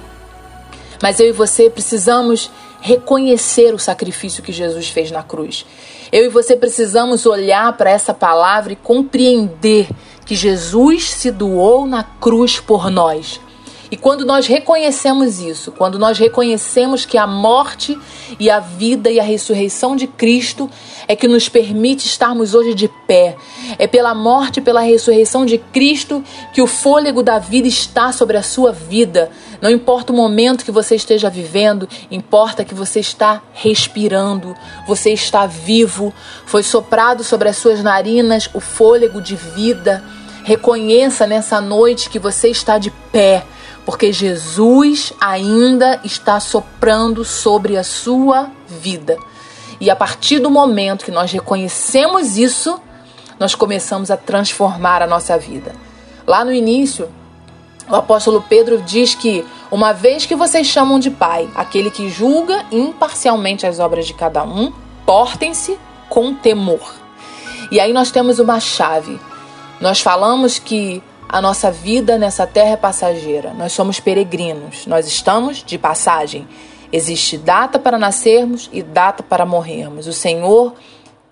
Mas 1.04 1.20
eu 1.20 1.28
e 1.28 1.34
você 1.34 1.70
precisamos 1.70 2.50
reconhecer 2.80 3.74
o 3.74 3.80
sacrifício 3.80 4.42
que 4.42 4.54
Jesus 4.54 4.88
fez 4.88 5.12
na 5.12 5.24
cruz. 5.24 5.66
Eu 6.10 6.24
e 6.24 6.30
você 6.30 6.56
precisamos 6.56 7.26
olhar 7.26 7.76
para 7.76 7.90
essa 7.90 8.14
palavra 8.14 8.72
e 8.72 8.78
compreender 8.78 9.90
que 10.26 10.36
Jesus 10.36 11.12
se 11.12 11.32
doou 11.32 11.86
na 11.86 12.04
cruz 12.04 12.60
por 12.62 12.90
nós. 12.90 13.42
E 13.92 13.96
quando 13.96 14.26
nós 14.26 14.48
reconhecemos 14.48 15.40
isso, 15.40 15.72
quando 15.72 16.00
nós 16.00 16.18
reconhecemos 16.18 17.06
que 17.06 17.18
a 17.18 17.28
morte 17.28 17.98
e 18.40 18.50
a 18.50 18.60
vida 18.60 19.12
e 19.12 19.20
a 19.20 19.24
ressurreição 19.24 19.96
de 19.96 20.08
Cristo 20.08 20.70
é 21.08 21.16
que 21.16 21.28
nos 21.28 21.48
permite 21.48 22.08
estarmos 22.08 22.56
hoje 22.56 22.74
de 22.74 22.88
pé, 23.08 23.36
é 23.78 23.86
pela 23.86 24.16
morte 24.16 24.60
e 24.60 24.62
pela 24.62 24.82
ressurreição 24.82 25.46
de 25.46 25.60
Cristo 25.60 26.24
que 26.52 26.62
o 26.62 26.68
fôlego 26.68 27.22
da 27.22 27.38
vida 27.38 27.68
está 27.68 28.12
sobre 28.12 28.38
a 28.38 28.44
sua 28.44 28.72
vida. 28.72 29.30
Não 29.62 29.70
importa 29.70 30.12
o 30.12 30.16
momento 30.16 30.66
que 30.66 30.72
você 30.72 30.96
esteja 30.96 31.30
vivendo, 31.30 31.88
importa 32.10 32.66
que 32.66 32.74
você 32.74 33.00
está 33.00 33.44
respirando, 33.54 34.56
você 34.88 35.12
está 35.12 35.46
vivo, 35.46 36.12
foi 36.46 36.64
soprado 36.64 37.24
sobre 37.24 37.50
as 37.50 37.58
suas 37.58 37.84
narinas 37.84 38.50
o 38.54 38.60
fôlego 38.60 39.22
de 39.22 39.36
vida. 39.36 40.04
Reconheça 40.44 41.28
nessa 41.28 41.62
noite 41.62 42.10
que 42.10 42.20
você 42.20 42.50
está 42.50 42.78
de 42.78 42.90
pé 43.12 43.46
porque 43.86 44.12
Jesus 44.12 45.14
ainda 45.22 46.00
está 46.04 46.40
soprando 46.40 47.24
sobre 47.24 47.78
a 47.78 47.84
sua 47.84 48.50
vida. 48.68 49.18
E 49.80 49.90
a 49.90 49.96
partir 49.96 50.40
do 50.40 50.50
momento 50.50 51.06
que 51.06 51.12
nós 51.12 51.32
reconhecemos 51.32 52.38
isso, 52.38 52.80
nós 53.40 53.54
começamos 53.54 54.10
a 54.10 54.18
transformar 54.18 55.02
a 55.02 55.08
nossa 55.08 55.38
vida. 55.38 55.76
Lá 56.26 56.44
no 56.44 56.52
início, 56.52 57.10
o 57.88 57.96
apóstolo 57.96 58.44
Pedro 58.50 58.82
diz 58.82 59.14
que, 59.14 59.46
uma 59.70 59.94
vez 59.94 60.26
que 60.26 60.36
vocês 60.36 60.66
chamam 60.66 60.98
de 60.98 61.12
Pai 61.12 61.48
aquele 61.54 61.92
que 61.92 62.10
julga 62.10 62.66
imparcialmente 62.72 63.68
as 63.68 63.80
obras 63.80 64.08
de 64.08 64.14
cada 64.14 64.44
um, 64.44 64.74
portem-se 65.06 65.78
com 66.10 66.34
temor. 66.34 66.96
E 67.72 67.80
aí 67.80 67.94
nós 67.94 68.10
temos 68.10 68.40
uma 68.40 68.60
chave. 68.60 69.20
Nós 69.80 70.00
falamos 70.00 70.58
que 70.58 71.04
a 71.28 71.42
nossa 71.42 71.72
vida 71.72 72.18
nessa 72.18 72.46
terra 72.46 72.72
é 72.72 72.78
passageira. 72.78 73.54
Nós 73.54 73.74
somos 73.74 74.00
peregrinos. 74.00 74.86
Nós 74.86 75.08
estamos 75.08 75.64
de 75.64 75.78
passagem. 75.78 76.48
Existe 76.92 77.38
data 77.38 77.80
para 77.80 77.98
nascermos 77.98 78.70
e 78.72 78.82
data 78.82 79.24
para 79.24 79.46
morrermos. 79.46 80.08
O 80.08 80.14
Senhor 80.14 80.74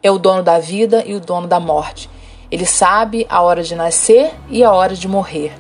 é 0.02 0.12
o 0.12 0.18
dono 0.18 0.44
da 0.44 0.60
vida 0.60 1.04
e 1.06 1.14
o 1.14 1.20
dono 1.20 1.48
da 1.48 1.60
morte. 1.60 2.10
Ele 2.52 2.66
sabe 2.66 3.26
a 3.30 3.42
hora 3.42 3.64
de 3.64 3.76
nascer 3.76 4.32
e 4.50 4.64
a 4.64 4.72
hora 4.72 4.96
de 4.96 5.08
morrer. 5.08 5.54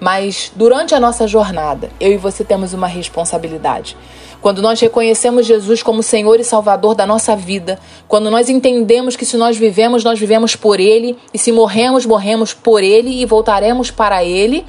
Mas 0.00 0.52
durante 0.54 0.94
a 0.94 1.00
nossa 1.00 1.26
jornada, 1.26 1.90
eu 1.98 2.12
e 2.12 2.16
você 2.16 2.44
temos 2.44 2.72
uma 2.72 2.86
responsabilidade. 2.86 3.96
Quando 4.40 4.60
nós 4.60 4.78
reconhecemos 4.78 5.46
Jesus 5.46 5.82
como 5.82 6.02
Senhor 6.02 6.38
e 6.38 6.44
Salvador 6.44 6.94
da 6.94 7.06
nossa 7.06 7.34
vida, 7.34 7.78
quando 8.06 8.30
nós 8.30 8.48
entendemos 8.48 9.16
que 9.16 9.24
se 9.24 9.36
nós 9.36 9.56
vivemos, 9.56 10.04
nós 10.04 10.18
vivemos 10.18 10.54
por 10.54 10.78
Ele, 10.78 11.16
e 11.32 11.38
se 11.38 11.50
morremos, 11.50 12.04
morremos 12.04 12.52
por 12.52 12.82
Ele 12.82 13.22
e 13.22 13.24
voltaremos 13.24 13.90
para 13.90 14.22
Ele, 14.22 14.64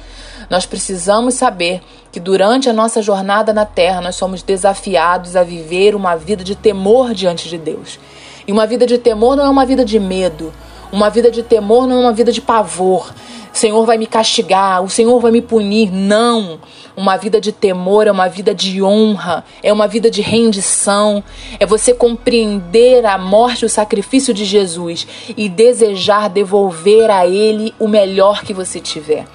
nós 0.48 0.64
precisamos 0.64 1.34
saber 1.34 1.82
que 2.10 2.18
durante 2.18 2.70
a 2.70 2.72
nossa 2.72 3.02
jornada 3.02 3.52
na 3.52 3.66
terra 3.66 4.00
nós 4.00 4.16
somos 4.16 4.42
desafiados 4.42 5.36
a 5.36 5.42
viver 5.42 5.94
uma 5.94 6.16
vida 6.16 6.42
de 6.42 6.56
temor 6.56 7.12
diante 7.12 7.48
de 7.48 7.58
Deus. 7.58 7.98
E 8.46 8.52
uma 8.52 8.66
vida 8.66 8.86
de 8.86 8.96
temor 8.96 9.36
não 9.36 9.44
é 9.44 9.48
uma 9.50 9.66
vida 9.66 9.84
de 9.84 10.00
medo, 10.00 10.52
uma 10.90 11.10
vida 11.10 11.30
de 11.30 11.42
temor 11.42 11.86
não 11.86 11.98
é 11.98 12.00
uma 12.00 12.12
vida 12.14 12.32
de 12.32 12.40
pavor. 12.40 13.12
Senhor 13.58 13.84
vai 13.84 13.98
me 13.98 14.06
castigar, 14.06 14.82
o 14.82 14.88
Senhor 14.88 15.18
vai 15.20 15.32
me 15.32 15.42
punir. 15.42 15.90
Não. 15.92 16.60
Uma 16.96 17.16
vida 17.16 17.40
de 17.40 17.52
temor 17.52 18.06
é 18.06 18.12
uma 18.12 18.28
vida 18.28 18.54
de 18.54 18.82
honra, 18.82 19.44
é 19.62 19.72
uma 19.72 19.86
vida 19.86 20.10
de 20.10 20.20
rendição, 20.20 21.22
é 21.60 21.66
você 21.66 21.92
compreender 21.92 23.04
a 23.04 23.18
morte 23.18 23.62
e 23.62 23.66
o 23.66 23.68
sacrifício 23.68 24.32
de 24.32 24.44
Jesus 24.44 25.06
e 25.36 25.48
desejar 25.48 26.28
devolver 26.28 27.10
a 27.10 27.26
Ele 27.26 27.74
o 27.78 27.86
melhor 27.86 28.42
que 28.42 28.54
você 28.54 28.80
tiver. 28.80 29.26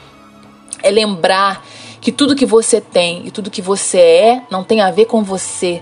É 0.82 0.90
lembrar 0.90 1.66
que 2.02 2.12
tudo 2.12 2.36
que 2.36 2.46
você 2.46 2.82
tem 2.82 3.28
e 3.28 3.32
tudo 3.32 3.52
que 3.52 3.62
você 3.62 4.00
é 4.00 4.42
não 4.50 4.64
tem 4.64 4.82
a 4.82 4.92
ver 4.92 5.06
com 5.06 5.24
você. 5.24 5.82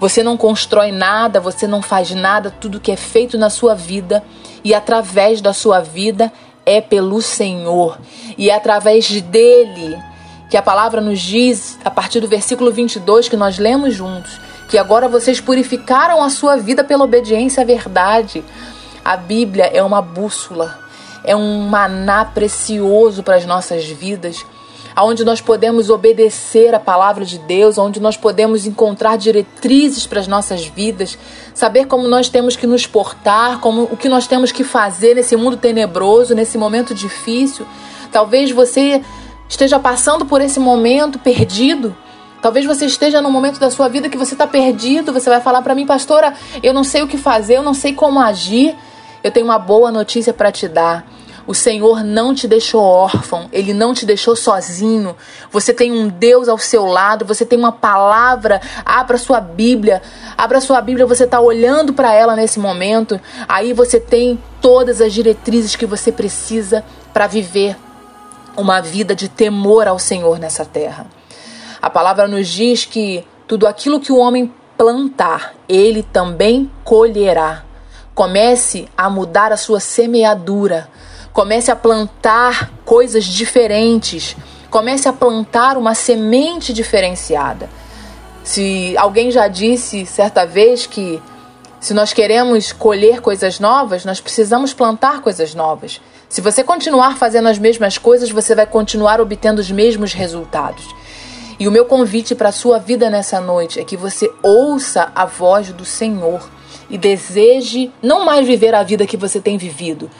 Você 0.00 0.22
não 0.24 0.36
constrói 0.36 0.90
nada, 0.90 1.38
você 1.38 1.68
não 1.68 1.80
faz 1.80 2.10
nada, 2.10 2.50
tudo 2.50 2.80
que 2.80 2.90
é 2.90 2.96
feito 2.96 3.38
na 3.38 3.48
sua 3.48 3.74
vida 3.74 4.24
e 4.64 4.74
através 4.74 5.40
da 5.40 5.52
sua 5.52 5.80
vida 5.80 6.32
é 6.64 6.80
pelo 6.80 7.20
Senhor 7.20 7.98
e 8.36 8.50
é 8.50 8.54
através 8.54 9.20
dele 9.20 9.98
que 10.48 10.56
a 10.56 10.62
palavra 10.62 11.00
nos 11.00 11.20
diz, 11.20 11.78
a 11.84 11.90
partir 11.90 12.20
do 12.20 12.28
versículo 12.28 12.70
22 12.70 13.28
que 13.28 13.36
nós 13.36 13.58
lemos 13.58 13.94
juntos, 13.94 14.38
que 14.68 14.76
agora 14.76 15.08
vocês 15.08 15.40
purificaram 15.40 16.22
a 16.22 16.28
sua 16.28 16.56
vida 16.56 16.84
pela 16.84 17.04
obediência 17.04 17.62
à 17.62 17.66
verdade. 17.66 18.44
A 19.04 19.16
Bíblia 19.16 19.64
é 19.72 19.82
uma 19.82 20.02
bússola, 20.02 20.78
é 21.24 21.34
um 21.34 21.62
maná 21.62 22.24
precioso 22.24 23.22
para 23.22 23.36
as 23.36 23.46
nossas 23.46 23.86
vidas 23.86 24.44
onde 24.96 25.24
nós 25.24 25.40
podemos 25.40 25.88
obedecer 25.88 26.74
a 26.74 26.80
palavra 26.80 27.24
de 27.24 27.38
Deus, 27.38 27.78
onde 27.78 28.00
nós 28.00 28.16
podemos 28.16 28.66
encontrar 28.66 29.16
diretrizes 29.16 30.06
para 30.06 30.20
as 30.20 30.26
nossas 30.26 30.66
vidas, 30.66 31.18
saber 31.54 31.86
como 31.86 32.08
nós 32.08 32.28
temos 32.28 32.56
que 32.56 32.66
nos 32.66 32.86
portar, 32.86 33.60
como 33.60 33.84
o 33.84 33.96
que 33.96 34.08
nós 34.08 34.26
temos 34.26 34.52
que 34.52 34.64
fazer 34.64 35.14
nesse 35.14 35.36
mundo 35.36 35.56
tenebroso, 35.56 36.34
nesse 36.34 36.58
momento 36.58 36.94
difícil. 36.94 37.66
Talvez 38.10 38.50
você 38.50 39.02
esteja 39.48 39.78
passando 39.78 40.26
por 40.26 40.40
esse 40.40 40.60
momento 40.60 41.18
perdido. 41.18 41.96
Talvez 42.42 42.66
você 42.66 42.86
esteja 42.86 43.22
no 43.22 43.30
momento 43.30 43.60
da 43.60 43.70
sua 43.70 43.88
vida 43.88 44.08
que 44.08 44.18
você 44.18 44.34
está 44.34 44.46
perdido. 44.46 45.12
Você 45.12 45.30
vai 45.30 45.40
falar 45.40 45.62
para 45.62 45.74
mim, 45.74 45.86
pastora, 45.86 46.34
eu 46.62 46.74
não 46.74 46.82
sei 46.82 47.02
o 47.02 47.06
que 47.06 47.16
fazer, 47.16 47.56
eu 47.56 47.62
não 47.62 47.72
sei 47.72 47.94
como 47.94 48.18
agir. 48.18 48.74
Eu 49.22 49.30
tenho 49.30 49.46
uma 49.46 49.58
boa 49.58 49.92
notícia 49.92 50.32
para 50.34 50.50
te 50.50 50.66
dar. 50.66 51.06
O 51.46 51.54
Senhor 51.54 52.04
não 52.04 52.34
te 52.34 52.46
deixou 52.46 52.82
órfão, 52.82 53.48
ele 53.52 53.74
não 53.74 53.92
te 53.92 54.06
deixou 54.06 54.36
sozinho. 54.36 55.16
Você 55.50 55.72
tem 55.72 55.90
um 55.92 56.08
Deus 56.08 56.48
ao 56.48 56.58
seu 56.58 56.84
lado, 56.86 57.24
você 57.24 57.44
tem 57.44 57.58
uma 57.58 57.72
palavra. 57.72 58.60
Abra 58.84 59.18
sua 59.18 59.40
Bíblia, 59.40 60.00
abra 60.36 60.60
sua 60.60 60.80
Bíblia, 60.80 61.06
você 61.06 61.24
está 61.24 61.40
olhando 61.40 61.92
para 61.92 62.14
ela 62.14 62.36
nesse 62.36 62.60
momento. 62.60 63.20
Aí 63.48 63.72
você 63.72 63.98
tem 63.98 64.38
todas 64.60 65.00
as 65.00 65.12
diretrizes 65.12 65.74
que 65.74 65.86
você 65.86 66.12
precisa 66.12 66.84
para 67.12 67.26
viver 67.26 67.76
uma 68.56 68.80
vida 68.80 69.14
de 69.14 69.28
temor 69.28 69.88
ao 69.88 69.98
Senhor 69.98 70.38
nessa 70.38 70.64
terra. 70.64 71.06
A 71.80 71.90
palavra 71.90 72.28
nos 72.28 72.46
diz 72.46 72.84
que 72.84 73.26
tudo 73.48 73.66
aquilo 73.66 74.00
que 74.00 74.12
o 74.12 74.18
homem 74.18 74.52
plantar, 74.76 75.54
ele 75.68 76.02
também 76.02 76.70
colherá. 76.84 77.64
Comece 78.14 78.88
a 78.96 79.08
mudar 79.08 79.52
a 79.52 79.56
sua 79.56 79.80
semeadura. 79.80 80.88
Comece 81.32 81.70
a 81.70 81.76
plantar 81.76 82.70
coisas 82.84 83.24
diferentes. 83.24 84.36
Comece 84.70 85.08
a 85.08 85.12
plantar 85.12 85.76
uma 85.76 85.94
semente 85.94 86.72
diferenciada. 86.72 87.68
Se 88.44 88.94
alguém 88.96 89.30
já 89.30 89.48
disse 89.48 90.04
certa 90.04 90.44
vez 90.44 90.86
que 90.86 91.22
se 91.80 91.94
nós 91.94 92.12
queremos 92.12 92.72
colher 92.72 93.20
coisas 93.20 93.58
novas, 93.58 94.04
nós 94.04 94.20
precisamos 94.20 94.72
plantar 94.72 95.20
coisas 95.20 95.54
novas. 95.54 96.00
Se 96.28 96.40
você 96.40 96.62
continuar 96.62 97.16
fazendo 97.16 97.48
as 97.48 97.58
mesmas 97.58 97.98
coisas, 97.98 98.30
você 98.30 98.54
vai 98.54 98.66
continuar 98.66 99.20
obtendo 99.20 99.60
os 99.60 99.70
mesmos 99.70 100.12
resultados. 100.12 100.84
E 101.58 101.68
o 101.68 101.70
meu 101.70 101.84
convite 101.84 102.34
para 102.34 102.48
a 102.48 102.52
sua 102.52 102.78
vida 102.78 103.10
nessa 103.10 103.40
noite 103.40 103.78
é 103.78 103.84
que 103.84 103.96
você 103.96 104.30
ouça 104.42 105.12
a 105.14 105.26
voz 105.26 105.72
do 105.72 105.84
Senhor 105.84 106.48
e 106.88 106.96
deseje 106.96 107.92
não 108.02 108.24
mais 108.24 108.46
viver 108.46 108.74
a 108.74 108.82
vida 108.82 109.06
que 109.06 109.16
você 109.16 109.40
tem 109.40 109.58
vivido. 109.58 110.10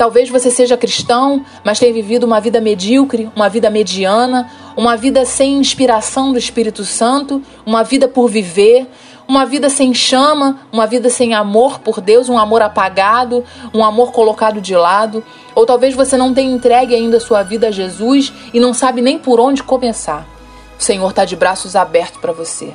Talvez 0.00 0.30
você 0.30 0.50
seja 0.50 0.78
cristão, 0.78 1.44
mas 1.62 1.78
tenha 1.78 1.92
vivido 1.92 2.24
uma 2.24 2.40
vida 2.40 2.58
medíocre, 2.58 3.30
uma 3.36 3.50
vida 3.50 3.68
mediana, 3.68 4.50
uma 4.74 4.96
vida 4.96 5.26
sem 5.26 5.58
inspiração 5.58 6.32
do 6.32 6.38
Espírito 6.38 6.86
Santo, 6.86 7.42
uma 7.66 7.82
vida 7.82 8.08
por 8.08 8.26
viver, 8.26 8.86
uma 9.28 9.44
vida 9.44 9.68
sem 9.68 9.92
chama, 9.92 10.60
uma 10.72 10.86
vida 10.86 11.10
sem 11.10 11.34
amor 11.34 11.80
por 11.80 12.00
Deus, 12.00 12.30
um 12.30 12.38
amor 12.38 12.62
apagado, 12.62 13.44
um 13.74 13.84
amor 13.84 14.10
colocado 14.10 14.58
de 14.58 14.74
lado. 14.74 15.22
Ou 15.54 15.66
talvez 15.66 15.94
você 15.94 16.16
não 16.16 16.32
tenha 16.32 16.50
entregue 16.50 16.94
ainda 16.94 17.18
a 17.18 17.20
sua 17.20 17.42
vida 17.42 17.68
a 17.68 17.70
Jesus 17.70 18.32
e 18.54 18.58
não 18.58 18.72
sabe 18.72 19.02
nem 19.02 19.18
por 19.18 19.38
onde 19.38 19.62
começar. 19.62 20.26
O 20.78 20.82
Senhor 20.82 21.10
está 21.10 21.26
de 21.26 21.36
braços 21.36 21.76
abertos 21.76 22.22
para 22.22 22.32
você. 22.32 22.72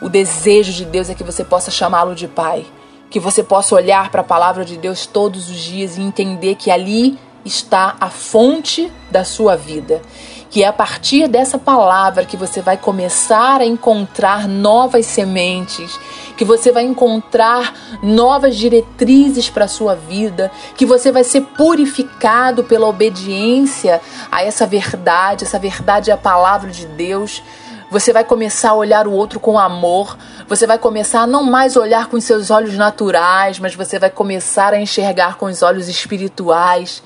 O 0.00 0.08
desejo 0.08 0.72
de 0.72 0.86
Deus 0.86 1.10
é 1.10 1.14
que 1.14 1.22
você 1.22 1.44
possa 1.44 1.70
chamá-lo 1.70 2.14
de 2.14 2.26
Pai 2.26 2.64
que 3.10 3.18
você 3.18 3.42
possa 3.42 3.74
olhar 3.74 4.08
para 4.10 4.20
a 4.20 4.24
palavra 4.24 4.64
de 4.64 4.76
Deus 4.76 5.04
todos 5.04 5.50
os 5.50 5.58
dias 5.58 5.98
e 5.98 6.00
entender 6.00 6.54
que 6.54 6.70
ali 6.70 7.18
está 7.44 7.96
a 8.00 8.08
fonte 8.08 8.90
da 9.10 9.24
sua 9.24 9.56
vida. 9.56 10.00
Que 10.48 10.64
é 10.64 10.66
a 10.66 10.72
partir 10.72 11.28
dessa 11.28 11.58
palavra 11.58 12.24
que 12.24 12.36
você 12.36 12.60
vai 12.60 12.76
começar 12.76 13.60
a 13.60 13.66
encontrar 13.66 14.48
novas 14.48 15.06
sementes, 15.06 15.98
que 16.36 16.44
você 16.44 16.72
vai 16.72 16.84
encontrar 16.84 17.72
novas 18.02 18.56
diretrizes 18.56 19.48
para 19.48 19.66
a 19.66 19.68
sua 19.68 19.94
vida, 19.94 20.50
que 20.76 20.84
você 20.84 21.12
vai 21.12 21.22
ser 21.22 21.42
purificado 21.42 22.64
pela 22.64 22.88
obediência 22.88 24.00
a 24.30 24.42
essa 24.42 24.66
verdade, 24.66 25.44
essa 25.44 25.58
verdade 25.58 26.10
é 26.10 26.14
a 26.14 26.18
palavra 26.18 26.70
de 26.70 26.86
Deus. 26.86 27.42
Você 27.90 28.12
vai 28.12 28.22
começar 28.22 28.70
a 28.70 28.74
olhar 28.74 29.08
o 29.08 29.12
outro 29.12 29.40
com 29.40 29.58
amor. 29.58 30.16
Você 30.46 30.64
vai 30.64 30.78
começar 30.78 31.22
a 31.22 31.26
não 31.26 31.42
mais 31.42 31.76
olhar 31.76 32.06
com 32.06 32.20
seus 32.20 32.48
olhos 32.48 32.76
naturais, 32.76 33.58
mas 33.58 33.74
você 33.74 33.98
vai 33.98 34.08
começar 34.08 34.72
a 34.72 34.80
enxergar 34.80 35.36
com 35.36 35.46
os 35.46 35.60
olhos 35.60 35.88
espirituais. 35.88 37.02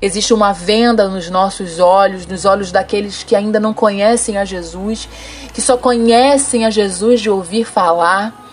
Existe 0.00 0.34
uma 0.34 0.52
venda 0.52 1.08
nos 1.08 1.30
nossos 1.30 1.78
olhos, 1.78 2.26
nos 2.26 2.44
olhos 2.44 2.70
daqueles 2.70 3.22
que 3.22 3.34
ainda 3.34 3.58
não 3.58 3.72
conhecem 3.72 4.36
a 4.36 4.44
Jesus, 4.44 5.08
que 5.54 5.62
só 5.62 5.78
conhecem 5.78 6.66
a 6.66 6.70
Jesus 6.70 7.22
de 7.22 7.30
ouvir 7.30 7.64
falar. 7.64 8.44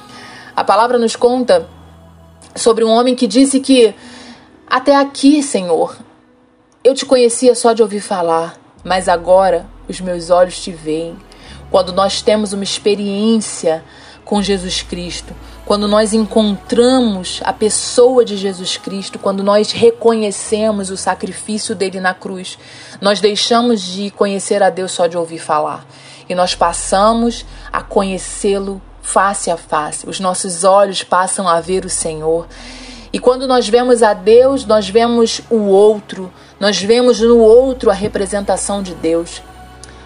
A 0.55 0.63
palavra 0.63 0.97
nos 0.97 1.17
conta 1.17 1.67
sobre 2.55 2.85
um 2.85 2.91
homem 2.91 3.13
que 3.13 3.27
disse 3.27 3.59
que 3.59 3.93
até 4.65 4.95
aqui, 4.95 5.43
Senhor, 5.43 5.97
eu 6.81 6.93
te 6.93 7.05
conhecia 7.05 7.53
só 7.55 7.73
de 7.73 7.81
ouvir 7.81 7.99
falar, 7.99 8.55
mas 8.85 9.09
agora 9.09 9.65
os 9.89 9.99
meus 9.99 10.29
olhos 10.29 10.57
te 10.61 10.71
veem 10.71 11.17
quando 11.73 11.91
nós 11.91 12.21
temos 12.21 12.53
uma 12.53 12.63
experiência 12.63 13.83
com 14.23 14.43
Jesus 14.43 14.83
Cristo, 14.83 15.33
quando 15.65 15.87
nós 15.87 16.13
encontramos 16.13 17.41
a 17.43 17.51
pessoa 17.51 18.23
de 18.23 18.37
Jesus 18.37 18.77
Cristo, 18.77 19.17
quando 19.17 19.41
nós 19.41 19.71
reconhecemos 19.71 20.91
o 20.91 20.95
sacrifício 20.95 21.73
dele 21.73 21.99
na 21.99 22.13
cruz, 22.13 22.59
nós 23.01 23.19
deixamos 23.19 23.81
de 23.81 24.11
conhecer 24.11 24.61
a 24.61 24.69
Deus 24.69 24.91
só 24.91 25.07
de 25.07 25.17
ouvir 25.17 25.39
falar 25.39 25.83
e 26.29 26.35
nós 26.35 26.53
passamos 26.53 27.43
a 27.71 27.81
conhecê-lo 27.81 28.79
face 29.01 29.49
a 29.49 29.57
face. 29.57 30.07
Os 30.07 30.19
nossos 30.19 30.63
olhos 30.63 31.01
passam 31.01 31.47
a 31.47 31.59
ver 31.59 31.85
o 31.85 31.89
Senhor. 31.89 32.45
E 33.11 33.17
quando 33.17 33.47
nós 33.47 33.67
vemos 33.67 34.03
a 34.03 34.13
Deus, 34.13 34.63
nós 34.63 34.87
vemos 34.87 35.41
o 35.49 35.61
outro, 35.61 36.31
nós 36.59 36.79
vemos 36.79 37.19
no 37.19 37.39
outro 37.39 37.89
a 37.89 37.95
representação 37.95 38.83
de 38.83 38.93
Deus. 38.93 39.41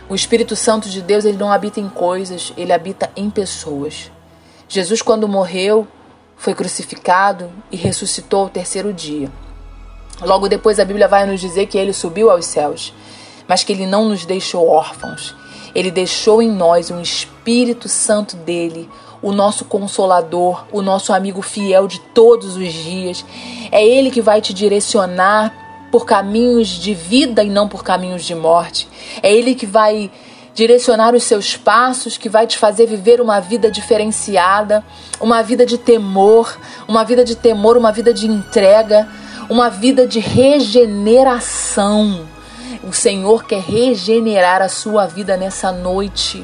O 0.09 0.15
Espírito 0.15 0.55
Santo 0.55 0.87
de 0.87 1.01
Deus, 1.01 1.25
ele 1.25 1.37
não 1.37 1.51
habita 1.51 1.81
em 1.81 1.89
coisas, 1.89 2.53
ele 2.55 2.71
habita 2.71 3.11
em 3.13 3.29
pessoas. 3.29 4.09
Jesus, 4.69 5.01
quando 5.01 5.27
morreu, 5.27 5.85
foi 6.37 6.53
crucificado 6.53 7.51
e 7.69 7.75
ressuscitou 7.75 8.43
ao 8.43 8.49
terceiro 8.49 8.93
dia. 8.93 9.29
Logo 10.21 10.47
depois, 10.47 10.79
a 10.79 10.85
Bíblia 10.85 11.09
vai 11.09 11.25
nos 11.25 11.41
dizer 11.41 11.67
que 11.67 11.77
ele 11.77 11.91
subiu 11.91 12.31
aos 12.31 12.45
céus, 12.45 12.93
mas 13.47 13.65
que 13.65 13.73
ele 13.73 13.85
não 13.85 14.07
nos 14.07 14.25
deixou 14.25 14.69
órfãos. 14.69 15.35
Ele 15.75 15.91
deixou 15.91 16.41
em 16.41 16.49
nós 16.49 16.89
um 16.89 17.01
Espírito 17.01 17.89
Santo 17.89 18.37
dele, 18.37 18.89
o 19.21 19.33
nosso 19.33 19.65
consolador, 19.65 20.65
o 20.71 20.81
nosso 20.81 21.11
amigo 21.11 21.41
fiel 21.41 21.85
de 21.85 21.99
todos 21.99 22.55
os 22.55 22.71
dias. 22.71 23.25
É 23.71 23.85
ele 23.85 24.09
que 24.09 24.21
vai 24.21 24.39
te 24.39 24.53
direcionar 24.53 25.66
por 25.91 26.05
caminhos 26.05 26.67
de 26.67 26.93
vida 26.93 27.43
e 27.43 27.49
não 27.49 27.67
por 27.67 27.83
caminhos 27.83 28.23
de 28.23 28.35
morte. 28.35 28.87
É 29.21 29.33
Ele 29.33 29.55
que 29.55 29.65
vai 29.65 30.11
direcionar 30.53 31.13
os 31.13 31.23
seus 31.23 31.55
passos, 31.55 32.17
que 32.17 32.27
vai 32.27 32.47
te 32.47 32.57
fazer 32.57 32.87
viver 32.87 33.21
uma 33.21 33.39
vida 33.39 33.69
diferenciada, 33.69 34.83
uma 35.21 35.43
vida 35.43 35.63
de 35.65 35.77
temor, 35.77 36.57
uma 36.87 37.03
vida 37.03 37.23
de 37.23 37.35
temor, 37.35 37.77
uma 37.77 37.91
vida 37.91 38.11
de 38.11 38.27
entrega, 38.27 39.07
uma 39.49 39.69
vida 39.69 40.07
de 40.07 40.19
regeneração. 40.19 42.27
O 42.83 42.91
Senhor 42.91 43.45
quer 43.45 43.61
regenerar 43.61 44.63
a 44.63 44.69
sua 44.69 45.05
vida 45.05 45.37
nessa 45.37 45.71
noite. 45.71 46.43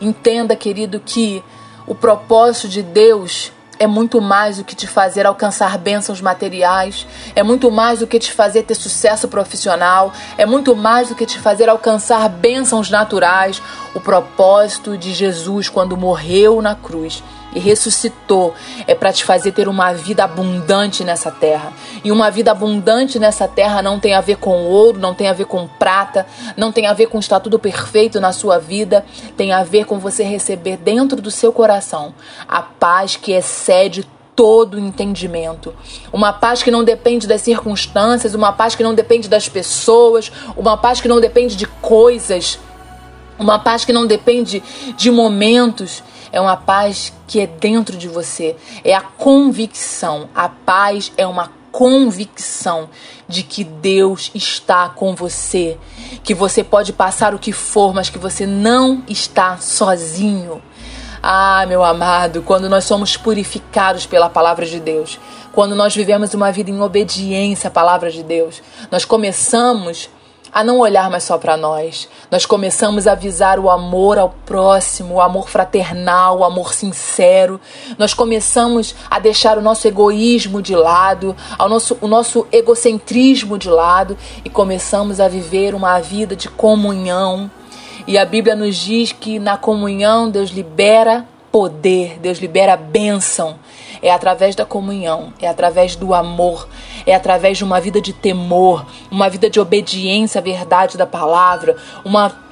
Entenda, 0.00 0.56
querido, 0.56 0.98
que 0.98 1.44
o 1.86 1.94
propósito 1.94 2.68
de 2.68 2.82
Deus 2.82 3.52
é 3.78 3.86
muito 3.86 4.20
mais 4.20 4.58
do 4.58 4.64
que 4.64 4.74
te 4.74 4.86
fazer 4.86 5.26
alcançar 5.26 5.76
bênçãos 5.78 6.20
materiais, 6.20 7.06
é 7.34 7.42
muito 7.42 7.70
mais 7.70 8.00
do 8.00 8.06
que 8.06 8.18
te 8.18 8.32
fazer 8.32 8.62
ter 8.62 8.74
sucesso 8.74 9.28
profissional, 9.28 10.12
é 10.38 10.46
muito 10.46 10.74
mais 10.76 11.08
do 11.08 11.14
que 11.14 11.26
te 11.26 11.38
fazer 11.38 11.68
alcançar 11.68 12.28
bênçãos 12.28 12.90
naturais. 12.90 13.62
O 13.94 14.00
propósito 14.00 14.96
de 14.96 15.12
Jesus 15.12 15.68
quando 15.68 15.96
morreu 15.96 16.60
na 16.60 16.74
cruz 16.74 17.22
e 17.54 17.60
ressuscitou 17.60 18.54
é 18.86 18.94
para 18.94 19.12
te 19.12 19.24
fazer 19.24 19.52
ter 19.52 19.68
uma 19.68 19.92
vida 19.92 20.24
abundante 20.24 21.04
nessa 21.04 21.30
terra. 21.30 21.72
E 22.02 22.10
uma 22.10 22.30
vida 22.30 22.50
abundante 22.50 23.18
nessa 23.18 23.46
terra 23.46 23.80
não 23.80 24.00
tem 24.00 24.14
a 24.14 24.20
ver 24.20 24.36
com 24.36 24.64
ouro, 24.64 24.98
não 24.98 25.14
tem 25.14 25.28
a 25.28 25.32
ver 25.32 25.46
com 25.46 25.66
prata, 25.66 26.26
não 26.56 26.72
tem 26.72 26.86
a 26.86 26.92
ver 26.92 27.06
com 27.06 27.18
estar 27.18 27.40
tudo 27.40 27.58
perfeito 27.58 28.20
na 28.20 28.32
sua 28.32 28.58
vida, 28.58 29.04
tem 29.36 29.52
a 29.52 29.62
ver 29.62 29.84
com 29.86 29.98
você 29.98 30.24
receber 30.24 30.76
dentro 30.76 31.20
do 31.20 31.30
seu 31.30 31.52
coração 31.52 32.14
a 32.48 32.62
paz 32.62 33.16
que 33.16 33.32
excede 33.32 34.06
todo 34.34 34.78
entendimento. 34.78 35.74
Uma 36.12 36.32
paz 36.32 36.62
que 36.62 36.70
não 36.70 36.82
depende 36.82 37.26
das 37.26 37.40
circunstâncias, 37.40 38.34
uma 38.34 38.52
paz 38.52 38.74
que 38.74 38.82
não 38.82 38.94
depende 38.94 39.28
das 39.28 39.48
pessoas, 39.48 40.30
uma 40.56 40.76
paz 40.76 41.00
que 41.00 41.08
não 41.08 41.20
depende 41.20 41.56
de 41.56 41.66
coisas, 41.66 42.58
uma 43.38 43.58
paz 43.58 43.84
que 43.84 43.92
não 43.92 44.06
depende 44.06 44.62
de 44.96 45.10
momentos 45.10 46.02
é 46.34 46.40
uma 46.40 46.56
paz 46.56 47.12
que 47.28 47.38
é 47.38 47.46
dentro 47.46 47.96
de 47.96 48.08
você, 48.08 48.56
é 48.82 48.92
a 48.92 49.00
convicção. 49.00 50.28
A 50.34 50.48
paz 50.48 51.12
é 51.16 51.24
uma 51.24 51.52
convicção 51.70 52.90
de 53.28 53.44
que 53.44 53.62
Deus 53.62 54.32
está 54.34 54.88
com 54.88 55.14
você, 55.14 55.78
que 56.24 56.34
você 56.34 56.64
pode 56.64 56.92
passar 56.92 57.34
o 57.34 57.38
que 57.38 57.52
for, 57.52 57.94
mas 57.94 58.10
que 58.10 58.18
você 58.18 58.46
não 58.46 59.04
está 59.06 59.58
sozinho. 59.58 60.60
Ah, 61.22 61.64
meu 61.68 61.84
amado, 61.84 62.42
quando 62.42 62.68
nós 62.68 62.82
somos 62.82 63.16
purificados 63.16 64.04
pela 64.04 64.28
palavra 64.28 64.66
de 64.66 64.80
Deus, 64.80 65.20
quando 65.52 65.76
nós 65.76 65.94
vivemos 65.94 66.34
uma 66.34 66.50
vida 66.50 66.68
em 66.68 66.82
obediência 66.82 67.68
à 67.68 67.70
palavra 67.70 68.10
de 68.10 68.24
Deus, 68.24 68.60
nós 68.90 69.04
começamos 69.04 70.10
a 70.54 70.62
não 70.62 70.78
olhar 70.78 71.10
mais 71.10 71.24
só 71.24 71.36
para 71.36 71.56
nós. 71.56 72.08
Nós 72.30 72.46
começamos 72.46 73.08
a 73.08 73.16
visar 73.16 73.58
o 73.58 73.68
amor 73.68 74.16
ao 74.16 74.30
próximo, 74.46 75.14
o 75.14 75.20
amor 75.20 75.48
fraternal, 75.48 76.38
o 76.38 76.44
amor 76.44 76.72
sincero. 76.72 77.60
Nós 77.98 78.14
começamos 78.14 78.94
a 79.10 79.18
deixar 79.18 79.58
o 79.58 79.60
nosso 79.60 79.88
egoísmo 79.88 80.62
de 80.62 80.76
lado, 80.76 81.34
ao 81.58 81.68
nosso, 81.68 81.98
o 82.00 82.06
nosso 82.06 82.46
egocentrismo 82.52 83.58
de 83.58 83.68
lado 83.68 84.16
e 84.44 84.48
começamos 84.48 85.18
a 85.18 85.26
viver 85.26 85.74
uma 85.74 85.98
vida 85.98 86.36
de 86.36 86.48
comunhão. 86.48 87.50
E 88.06 88.16
a 88.16 88.24
Bíblia 88.24 88.54
nos 88.54 88.76
diz 88.76 89.10
que 89.10 89.40
na 89.40 89.56
comunhão 89.56 90.30
Deus 90.30 90.50
libera 90.50 91.26
poder, 91.50 92.18
Deus 92.20 92.38
libera 92.38 92.76
bênção. 92.76 93.56
É 94.02 94.12
através 94.12 94.54
da 94.54 94.64
comunhão, 94.64 95.32
é 95.40 95.48
através 95.48 95.96
do 95.96 96.12
amor, 96.12 96.68
é 97.06 97.14
através 97.14 97.58
de 97.58 97.64
uma 97.64 97.80
vida 97.80 98.00
de 98.00 98.12
temor, 98.12 98.86
uma 99.10 99.28
vida 99.28 99.48
de 99.48 99.60
obediência 99.60 100.38
à 100.38 100.42
verdade 100.42 100.96
da 100.96 101.06
palavra, 101.06 101.76
uma 102.04 102.44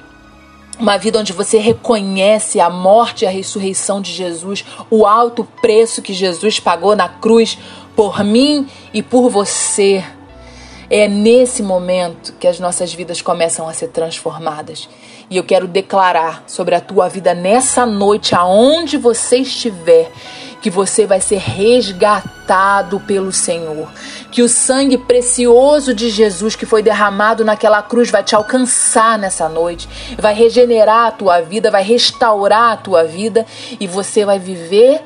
uma 0.79 0.97
vida 0.97 1.19
onde 1.19 1.31
você 1.31 1.59
reconhece 1.59 2.59
a 2.59 2.69
morte 2.69 3.23
e 3.23 3.27
a 3.27 3.31
ressurreição 3.31 4.01
de 4.01 4.11
Jesus, 4.11 4.65
o 4.89 5.05
alto 5.05 5.47
preço 5.61 6.01
que 6.01 6.13
Jesus 6.13 6.59
pagou 6.59 6.95
na 6.95 7.07
cruz 7.07 7.57
por 7.95 8.23
mim 8.23 8.67
e 8.93 9.03
por 9.03 9.29
você. 9.29 10.03
É 10.89 11.07
nesse 11.07 11.63
momento 11.63 12.33
que 12.39 12.47
as 12.47 12.59
nossas 12.59 12.93
vidas 12.93 13.21
começam 13.21 13.67
a 13.67 13.73
ser 13.73 13.89
transformadas. 13.89 14.89
E 15.29 15.37
eu 15.37 15.43
quero 15.43 15.67
declarar 15.67 16.43
sobre 16.45 16.75
a 16.75 16.81
tua 16.81 17.07
vida 17.07 17.33
nessa 17.33 17.85
noite, 17.85 18.35
aonde 18.35 18.97
você 18.97 19.37
estiver, 19.37 20.11
que 20.63 20.69
você 20.69 21.05
vai 21.05 21.19
ser 21.19 21.39
resgatado 21.39 22.97
pelo 23.01 23.33
Senhor. 23.33 23.91
Que 24.31 24.41
o 24.41 24.47
sangue 24.47 24.97
precioso 24.97 25.93
de 25.93 26.09
Jesus 26.09 26.55
que 26.55 26.65
foi 26.65 26.81
derramado 26.81 27.43
naquela 27.43 27.81
cruz 27.81 28.09
vai 28.09 28.23
te 28.23 28.33
alcançar 28.33 29.19
nessa 29.19 29.49
noite, 29.49 29.89
vai 30.17 30.33
regenerar 30.33 31.07
a 31.07 31.11
tua 31.11 31.41
vida, 31.41 31.69
vai 31.69 31.83
restaurar 31.83 32.71
a 32.71 32.77
tua 32.77 33.03
vida 33.03 33.45
e 33.77 33.85
você 33.85 34.23
vai 34.23 34.39
viver 34.39 35.01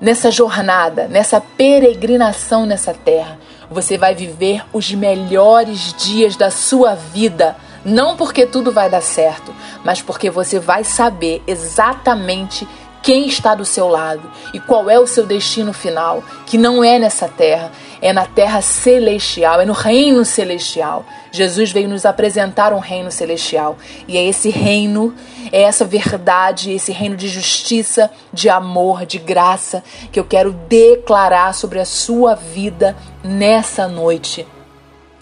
nessa 0.00 0.32
jornada, 0.32 1.06
nessa 1.06 1.40
peregrinação 1.40 2.66
nessa 2.66 2.92
terra, 2.92 3.38
você 3.70 3.96
vai 3.96 4.16
viver 4.16 4.64
os 4.72 4.92
melhores 4.92 5.94
dias 5.94 6.34
da 6.34 6.50
sua 6.50 6.96
vida. 6.96 7.56
Não 7.84 8.16
porque 8.16 8.46
tudo 8.46 8.72
vai 8.72 8.90
dar 8.90 9.00
certo, 9.00 9.54
mas 9.84 10.02
porque 10.02 10.28
você 10.28 10.58
vai 10.58 10.82
saber 10.82 11.40
exatamente 11.46 12.66
quem 13.06 13.28
está 13.28 13.54
do 13.54 13.64
seu 13.64 13.86
lado 13.86 14.28
e 14.52 14.58
qual 14.58 14.90
é 14.90 14.98
o 14.98 15.06
seu 15.06 15.24
destino 15.24 15.72
final, 15.72 16.24
que 16.44 16.58
não 16.58 16.82
é 16.82 16.98
nessa 16.98 17.28
terra, 17.28 17.70
é 18.02 18.12
na 18.12 18.26
terra 18.26 18.60
celestial, 18.60 19.60
é 19.60 19.64
no 19.64 19.72
reino 19.72 20.24
celestial. 20.24 21.06
Jesus 21.30 21.70
veio 21.70 21.88
nos 21.88 22.04
apresentar 22.04 22.72
um 22.72 22.80
reino 22.80 23.12
celestial 23.12 23.78
e 24.08 24.16
é 24.16 24.24
esse 24.24 24.50
reino, 24.50 25.14
é 25.52 25.62
essa 25.62 25.84
verdade, 25.84 26.72
esse 26.72 26.90
reino 26.90 27.14
de 27.14 27.28
justiça, 27.28 28.10
de 28.32 28.48
amor, 28.48 29.06
de 29.06 29.18
graça 29.18 29.84
que 30.10 30.18
eu 30.18 30.24
quero 30.24 30.50
declarar 30.68 31.54
sobre 31.54 31.78
a 31.78 31.84
sua 31.84 32.34
vida 32.34 32.96
nessa 33.22 33.86
noite. 33.86 34.44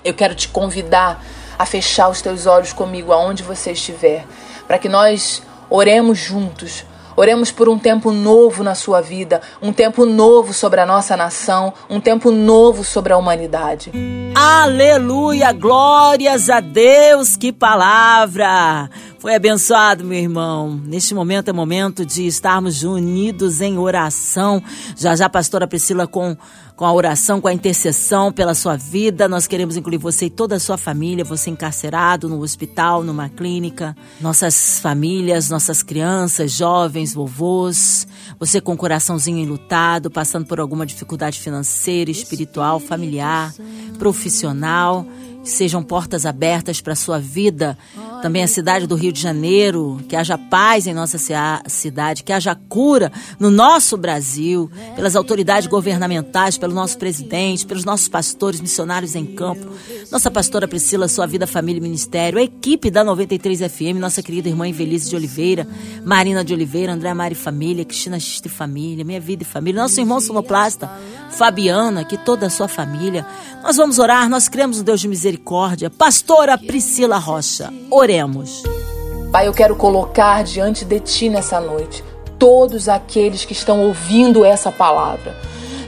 Eu 0.02 0.14
quero 0.14 0.34
te 0.34 0.48
convidar 0.48 1.22
a 1.58 1.66
fechar 1.66 2.08
os 2.08 2.22
teus 2.22 2.46
olhos 2.46 2.72
comigo 2.72 3.12
aonde 3.12 3.42
você 3.42 3.72
estiver, 3.72 4.24
para 4.66 4.78
que 4.78 4.88
nós 4.88 5.42
oremos 5.68 6.16
juntos 6.16 6.86
Oremos 7.16 7.52
por 7.52 7.68
um 7.68 7.78
tempo 7.78 8.10
novo 8.10 8.62
na 8.62 8.74
sua 8.74 9.00
vida, 9.00 9.40
um 9.62 9.72
tempo 9.72 10.04
novo 10.04 10.52
sobre 10.52 10.80
a 10.80 10.86
nossa 10.86 11.16
nação, 11.16 11.72
um 11.88 12.00
tempo 12.00 12.30
novo 12.30 12.82
sobre 12.82 13.12
a 13.12 13.16
humanidade. 13.16 13.92
Aleluia, 14.34 15.52
glórias 15.52 16.50
a 16.50 16.60
Deus, 16.60 17.36
que 17.36 17.52
palavra! 17.52 18.90
Foi 19.24 19.34
abençoado, 19.34 20.04
meu 20.04 20.18
irmão. 20.18 20.78
Neste 20.84 21.14
momento 21.14 21.48
é 21.48 21.52
momento 21.54 22.04
de 22.04 22.26
estarmos 22.26 22.82
unidos 22.82 23.62
em 23.62 23.78
oração. 23.78 24.62
Já 24.94 25.16
já, 25.16 25.30
pastora 25.30 25.66
Priscila, 25.66 26.06
com 26.06 26.36
com 26.76 26.84
a 26.84 26.92
oração, 26.92 27.40
com 27.40 27.48
a 27.48 27.52
intercessão 27.52 28.32
pela 28.32 28.52
sua 28.52 28.76
vida. 28.76 29.28
Nós 29.28 29.46
queremos 29.46 29.76
incluir 29.76 29.96
você 29.96 30.26
e 30.26 30.30
toda 30.30 30.56
a 30.56 30.60
sua 30.60 30.76
família, 30.76 31.24
você 31.24 31.48
encarcerado 31.48 32.28
no 32.28 32.40
hospital, 32.40 33.02
numa 33.02 33.28
clínica, 33.28 33.96
nossas 34.20 34.80
famílias, 34.80 35.48
nossas 35.48 35.82
crianças, 35.82 36.52
jovens, 36.52 37.14
vovôs, 37.14 38.06
você 38.38 38.60
com 38.60 38.74
o 38.74 38.76
coraçãozinho 38.76 39.38
enlutado, 39.38 40.10
passando 40.10 40.46
por 40.46 40.58
alguma 40.58 40.84
dificuldade 40.84 41.40
financeira, 41.40 42.10
espiritual, 42.10 42.80
familiar, 42.80 43.54
profissional. 43.98 45.06
Sejam 45.44 45.82
portas 45.82 46.24
abertas 46.26 46.80
para 46.80 46.94
a 46.94 46.96
sua 46.96 47.18
vida 47.18 47.78
também 48.24 48.42
a 48.42 48.48
cidade 48.48 48.86
do 48.86 48.94
Rio 48.94 49.12
de 49.12 49.20
Janeiro, 49.20 50.00
que 50.08 50.16
haja 50.16 50.38
paz 50.38 50.86
em 50.86 50.94
nossa 50.94 51.18
cidade, 51.66 52.22
que 52.22 52.32
haja 52.32 52.54
cura 52.54 53.12
no 53.38 53.50
nosso 53.50 53.98
Brasil, 53.98 54.70
pelas 54.96 55.14
autoridades 55.14 55.68
governamentais, 55.68 56.56
pelo 56.56 56.72
nosso 56.72 56.96
presidente, 56.96 57.66
pelos 57.66 57.84
nossos 57.84 58.08
pastores, 58.08 58.62
missionários 58.62 59.14
em 59.14 59.26
campo, 59.26 59.70
nossa 60.10 60.30
pastora 60.30 60.66
Priscila, 60.66 61.06
Sua 61.06 61.26
Vida, 61.26 61.46
Família 61.46 61.80
e 61.80 61.82
Ministério, 61.82 62.38
a 62.38 62.42
equipe 62.42 62.90
da 62.90 63.04
93 63.04 63.60
FM, 63.70 63.98
nossa 64.00 64.22
querida 64.22 64.48
irmã 64.48 64.66
Invelise 64.66 65.10
de 65.10 65.16
Oliveira, 65.16 65.68
Marina 66.02 66.42
de 66.42 66.54
Oliveira, 66.54 66.94
André 66.94 67.12
Mari 67.12 67.34
Família, 67.34 67.84
Cristina 67.84 68.18
Xiste 68.18 68.48
Família, 68.48 69.04
Minha 69.04 69.20
Vida 69.20 69.42
e 69.42 69.46
Família, 69.46 69.82
nosso 69.82 70.00
irmão 70.00 70.18
sonoplasta, 70.18 70.90
Fabiana, 71.30 72.06
que 72.06 72.16
toda 72.16 72.46
a 72.46 72.50
sua 72.50 72.68
família. 72.68 73.26
Nós 73.62 73.76
vamos 73.76 73.98
orar, 73.98 74.28
nós 74.30 74.48
cremos 74.48 74.78
no 74.78 74.84
Deus 74.84 75.00
de 75.00 75.08
misericórdia. 75.08 75.90
Pastora 75.90 76.56
Priscila 76.56 77.18
Rocha, 77.18 77.72
oremos. 78.14 78.62
Pai, 79.32 79.48
eu 79.48 79.52
quero 79.52 79.74
colocar 79.74 80.44
diante 80.44 80.84
de 80.84 81.00
Ti 81.00 81.28
nessa 81.28 81.60
noite 81.60 82.04
todos 82.38 82.88
aqueles 82.88 83.44
que 83.44 83.52
estão 83.52 83.80
ouvindo 83.80 84.44
essa 84.44 84.70
palavra. 84.70 85.34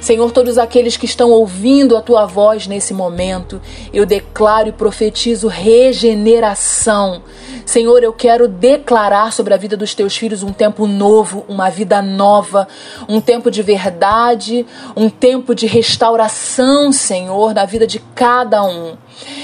Senhor, 0.01 0.31
todos 0.31 0.59
aqueles 0.59 0.97
que 0.97 1.05
estão 1.05 1.31
ouvindo 1.31 1.97
a 1.97 2.01
tua 2.01 2.27
voz 2.27 2.67
nesse 2.67 2.95
momento, 2.95 3.61
eu 3.93 4.07
declaro 4.07 4.69
e 4.69 4.73
profetizo 4.73 5.49
regeneração. 5.49 7.23
Senhor, 7.65 8.03
eu 8.03 8.13
quero 8.13 8.47
declarar 8.47 9.33
sobre 9.33 9.53
a 9.53 9.57
vida 9.57 9.77
dos 9.77 9.95
teus 9.95 10.17
filhos 10.17 10.43
um 10.43 10.53
tempo 10.53 10.87
novo, 10.87 11.45
uma 11.49 11.69
vida 11.69 12.01
nova, 12.01 12.69
um 13.09 13.21
tempo 13.21 13.51
de 13.51 13.63
verdade, 13.63 14.65
um 14.97 15.09
tempo 15.09 15.55
de 15.55 15.67
restauração, 15.67 16.93
Senhor, 16.93 17.53
na 17.53 17.65
vida 17.65 17.87
de 17.87 17.99
cada 18.15 18.63
um. 18.63 18.97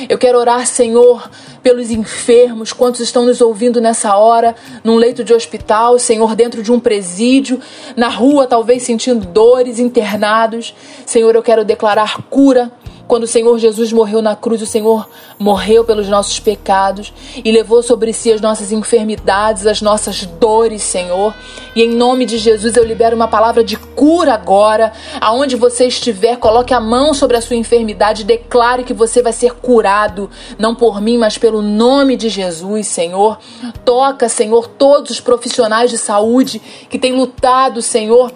Eu 0.09 0.19
quero 0.19 0.39
orar, 0.39 0.67
Senhor, 0.67 1.31
pelos 1.63 1.91
enfermos, 1.91 2.73
quantos 2.73 3.01
estão 3.01 3.25
nos 3.25 3.41
ouvindo 3.41 3.81
nessa 3.81 4.17
hora, 4.17 4.55
num 4.83 4.97
leito 4.97 5.25
de 5.25 5.33
hospital, 5.33 5.99
Senhor, 5.99 6.35
dentro 6.35 6.63
de 6.63 6.73
um 6.73 6.81
presídio, 6.81 7.61
na 7.97 8.09
rua, 8.09 8.47
talvez 8.47 8.83
sentindo 8.83 9.27
dores, 9.27 9.79
internados. 9.79 10.75
Senhor, 11.07 11.35
eu 11.35 11.43
quero 11.43 11.65
declarar 11.65 12.23
cura 12.29 12.71
quando 13.13 13.25
o 13.25 13.27
Senhor 13.27 13.59
Jesus 13.59 13.93
morreu 13.93 14.23
na 14.23 14.35
cruz, 14.35 14.63
o 14.63 14.67
Senhor 14.67 15.07
morreu 15.39 15.85
pelos 15.85 16.09
nossos 16.09 16.41
pecados 16.41 17.13
e 17.45 17.53
levou 17.53 17.83
sobre 17.83 18.11
si 18.11 18.33
as 18.33 18.41
nossas 18.41 18.73
enfermidades, 18.73 19.67
as 19.67 19.83
nossas 19.83 20.25
dores, 20.25 20.81
Senhor. 20.81 21.35
E 21.77 21.83
em 21.83 21.91
nome 21.91 22.25
de 22.25 22.39
Jesus 22.39 22.75
eu 22.75 22.83
libero 22.83 23.15
uma 23.15 23.29
palavra 23.29 23.63
de 23.63 23.77
cura 23.77 24.33
agora. 24.33 24.95
Aonde 25.21 25.57
você 25.57 25.89
estiver, 25.89 26.39
coloque 26.39 26.73
a 26.73 26.81
mão 26.81 27.13
sobre 27.13 27.37
a 27.37 27.43
sua 27.43 27.55
enfermidade, 27.57 28.25
declare 28.25 28.83
que 28.83 28.95
você 28.95 29.21
vai 29.21 29.35
ser 29.35 29.53
curado, 29.57 30.31
não 30.59 30.75
por 30.75 30.99
mim, 30.99 31.19
mas 31.19 31.37
pelo 31.37 31.61
nome 31.61 32.17
de 32.17 32.31
Jesus, 32.31 32.87
Senhor. 32.87 33.39
Toca, 33.85 34.27
Senhor, 34.27 34.67
todos 34.67 35.11
os 35.11 35.21
profissionais 35.21 35.91
de 35.91 35.99
saúde 35.99 36.63
que 36.89 36.99
têm 36.99 37.13
lutado, 37.13 37.83
Senhor, 37.83 38.33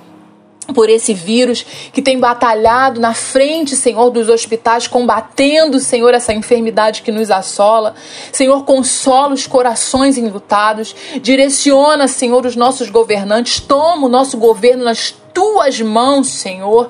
por 0.75 0.89
esse 0.89 1.15
vírus 1.15 1.65
que 1.93 2.03
tem 2.03 2.19
batalhado 2.19 3.01
na 3.01 3.15
frente, 3.15 3.77
Senhor, 3.77 4.11
dos 4.11 4.29
hospitais, 4.29 4.87
combatendo, 4.87 5.79
Senhor, 5.79 6.15
essa 6.15 6.33
enfermidade 6.33 7.03
que 7.03 7.13
nos 7.13 7.31
assola. 7.31 7.95
Senhor, 8.33 8.65
consola 8.65 9.35
os 9.35 9.47
corações 9.47 10.19
enlutados, 10.19 10.95
direciona, 11.21 12.09
Senhor, 12.09 12.45
os 12.45 12.57
nossos 12.57 12.91
governantes, 12.91 13.61
toma 13.61 14.07
o 14.07 14.11
nosso 14.11 14.37
governo 14.37 14.85
nas 14.85 15.15
tuas 15.37 15.79
mãos, 15.83 16.29
Senhor. 16.29 16.89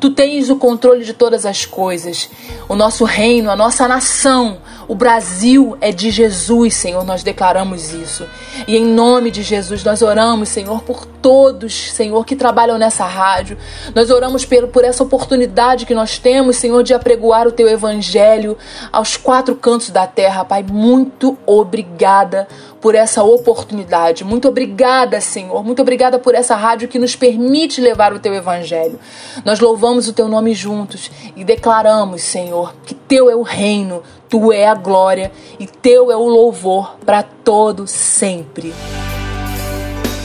Tu 0.00 0.10
tens 0.10 0.50
o 0.50 0.56
controle 0.56 1.04
de 1.04 1.12
todas 1.12 1.46
as 1.46 1.64
coisas. 1.64 2.28
O 2.68 2.74
nosso 2.74 3.04
reino, 3.04 3.48
a 3.48 3.54
nossa 3.54 3.86
nação, 3.86 4.58
o 4.88 4.96
Brasil 4.96 5.78
é 5.80 5.92
de 5.92 6.10
Jesus, 6.10 6.74
Senhor. 6.74 7.04
Nós 7.04 7.22
declaramos 7.22 7.92
isso. 7.92 8.26
E 8.66 8.76
em 8.76 8.84
nome 8.84 9.30
de 9.30 9.44
Jesus, 9.44 9.84
nós 9.84 10.02
oramos, 10.02 10.48
Senhor, 10.48 10.82
por 10.82 11.06
todos, 11.06 11.92
Senhor, 11.92 12.24
que 12.26 12.34
trabalham 12.34 12.78
nessa 12.78 13.04
rádio. 13.04 13.56
Nós 13.94 14.10
oramos 14.10 14.44
por, 14.44 14.66
por 14.66 14.84
essa 14.84 15.04
oportunidade 15.04 15.86
que 15.86 15.94
nós 15.94 16.18
temos, 16.18 16.56
Senhor, 16.56 16.82
de 16.82 16.94
apregoar 16.94 17.46
o 17.46 17.52
teu 17.52 17.68
evangelho 17.68 18.58
aos 18.90 19.16
quatro 19.16 19.54
cantos 19.54 19.90
da 19.90 20.04
terra, 20.04 20.44
Pai. 20.44 20.64
Muito 20.64 21.38
obrigada 21.46 22.48
por 22.84 22.94
essa 22.94 23.22
oportunidade. 23.22 24.24
Muito 24.24 24.46
obrigada, 24.46 25.18
Senhor. 25.18 25.64
Muito 25.64 25.80
obrigada 25.80 26.18
por 26.18 26.34
essa 26.34 26.54
rádio 26.54 26.86
que 26.86 26.98
nos 26.98 27.16
permite 27.16 27.80
levar 27.80 28.12
o 28.12 28.18
teu 28.18 28.34
evangelho. 28.34 29.00
Nós 29.42 29.58
louvamos 29.58 30.06
o 30.06 30.12
teu 30.12 30.28
nome 30.28 30.52
juntos 30.52 31.10
e 31.34 31.42
declaramos, 31.44 32.20
Senhor, 32.20 32.74
que 32.84 32.92
teu 32.92 33.30
é 33.30 33.34
o 33.34 33.40
reino, 33.40 34.02
tu 34.28 34.52
é 34.52 34.66
a 34.66 34.74
glória 34.74 35.32
e 35.58 35.66
teu 35.66 36.12
é 36.12 36.16
o 36.16 36.28
louvor 36.28 36.96
para 37.06 37.22
todo 37.22 37.86
sempre. 37.86 38.74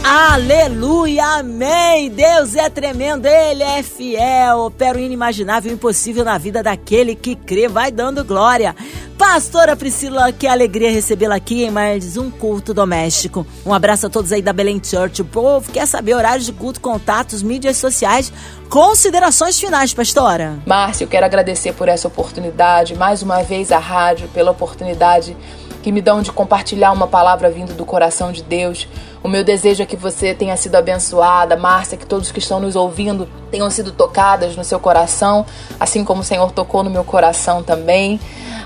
Aleluia, 0.03 1.39
amém. 1.39 2.09
Deus 2.09 2.55
é 2.55 2.69
tremendo, 2.69 3.25
Ele 3.25 3.61
é 3.61 3.83
fiel. 3.83 4.59
Opera 4.59 4.97
o 4.97 5.01
inimaginável 5.01 5.69
e 5.69 5.75
impossível 5.75 6.23
na 6.23 6.37
vida 6.37 6.63
daquele 6.63 7.15
que 7.15 7.35
crê. 7.35 7.67
Vai 7.67 7.91
dando 7.91 8.23
glória. 8.23 8.73
Pastora 9.17 9.75
Priscila, 9.75 10.31
que 10.31 10.47
alegria 10.47 10.89
recebê-la 10.89 11.35
aqui 11.35 11.65
em 11.65 11.69
mais 11.69 12.15
um 12.15 12.31
culto 12.31 12.73
doméstico. 12.73 13.45
Um 13.65 13.73
abraço 13.73 14.07
a 14.07 14.09
todos 14.09 14.31
aí 14.31 14.41
da 14.41 14.53
Belém 14.53 14.81
Church. 14.81 15.21
O 15.21 15.25
povo 15.25 15.69
quer 15.69 15.85
saber 15.85 16.13
horários 16.13 16.45
de 16.45 16.53
culto, 16.53 16.79
contatos, 16.79 17.43
mídias 17.43 17.75
sociais. 17.75 18.31
Considerações 18.69 19.59
finais, 19.59 19.93
pastora. 19.93 20.59
Márcia, 20.65 21.03
eu 21.03 21.09
quero 21.09 21.25
agradecer 21.25 21.73
por 21.73 21.89
essa 21.89 22.07
oportunidade. 22.07 22.95
Mais 22.95 23.21
uma 23.21 23.43
vez 23.43 23.69
a 23.73 23.79
rádio, 23.79 24.29
pela 24.29 24.51
oportunidade 24.51 25.35
que 25.81 25.91
me 25.91 26.01
dão 26.01 26.21
de 26.21 26.31
compartilhar 26.31 26.91
uma 26.91 27.07
palavra 27.07 27.49
vindo 27.49 27.73
do 27.73 27.85
coração 27.85 28.31
de 28.31 28.43
Deus. 28.43 28.87
O 29.23 29.27
meu 29.27 29.43
desejo 29.43 29.83
é 29.83 29.85
que 29.85 29.95
você 29.95 30.33
tenha 30.33 30.55
sido 30.55 30.75
abençoada, 30.75 31.55
Márcia, 31.55 31.97
que 31.97 32.05
todos 32.05 32.31
que 32.31 32.39
estão 32.39 32.59
nos 32.59 32.75
ouvindo 32.75 33.27
tenham 33.51 33.69
sido 33.69 33.91
tocadas 33.91 34.55
no 34.55 34.63
seu 34.63 34.79
coração, 34.79 35.45
assim 35.79 36.03
como 36.03 36.21
o 36.21 36.23
Senhor 36.23 36.51
tocou 36.51 36.83
no 36.83 36.89
meu 36.89 37.03
coração 37.03 37.61
também. 37.63 38.19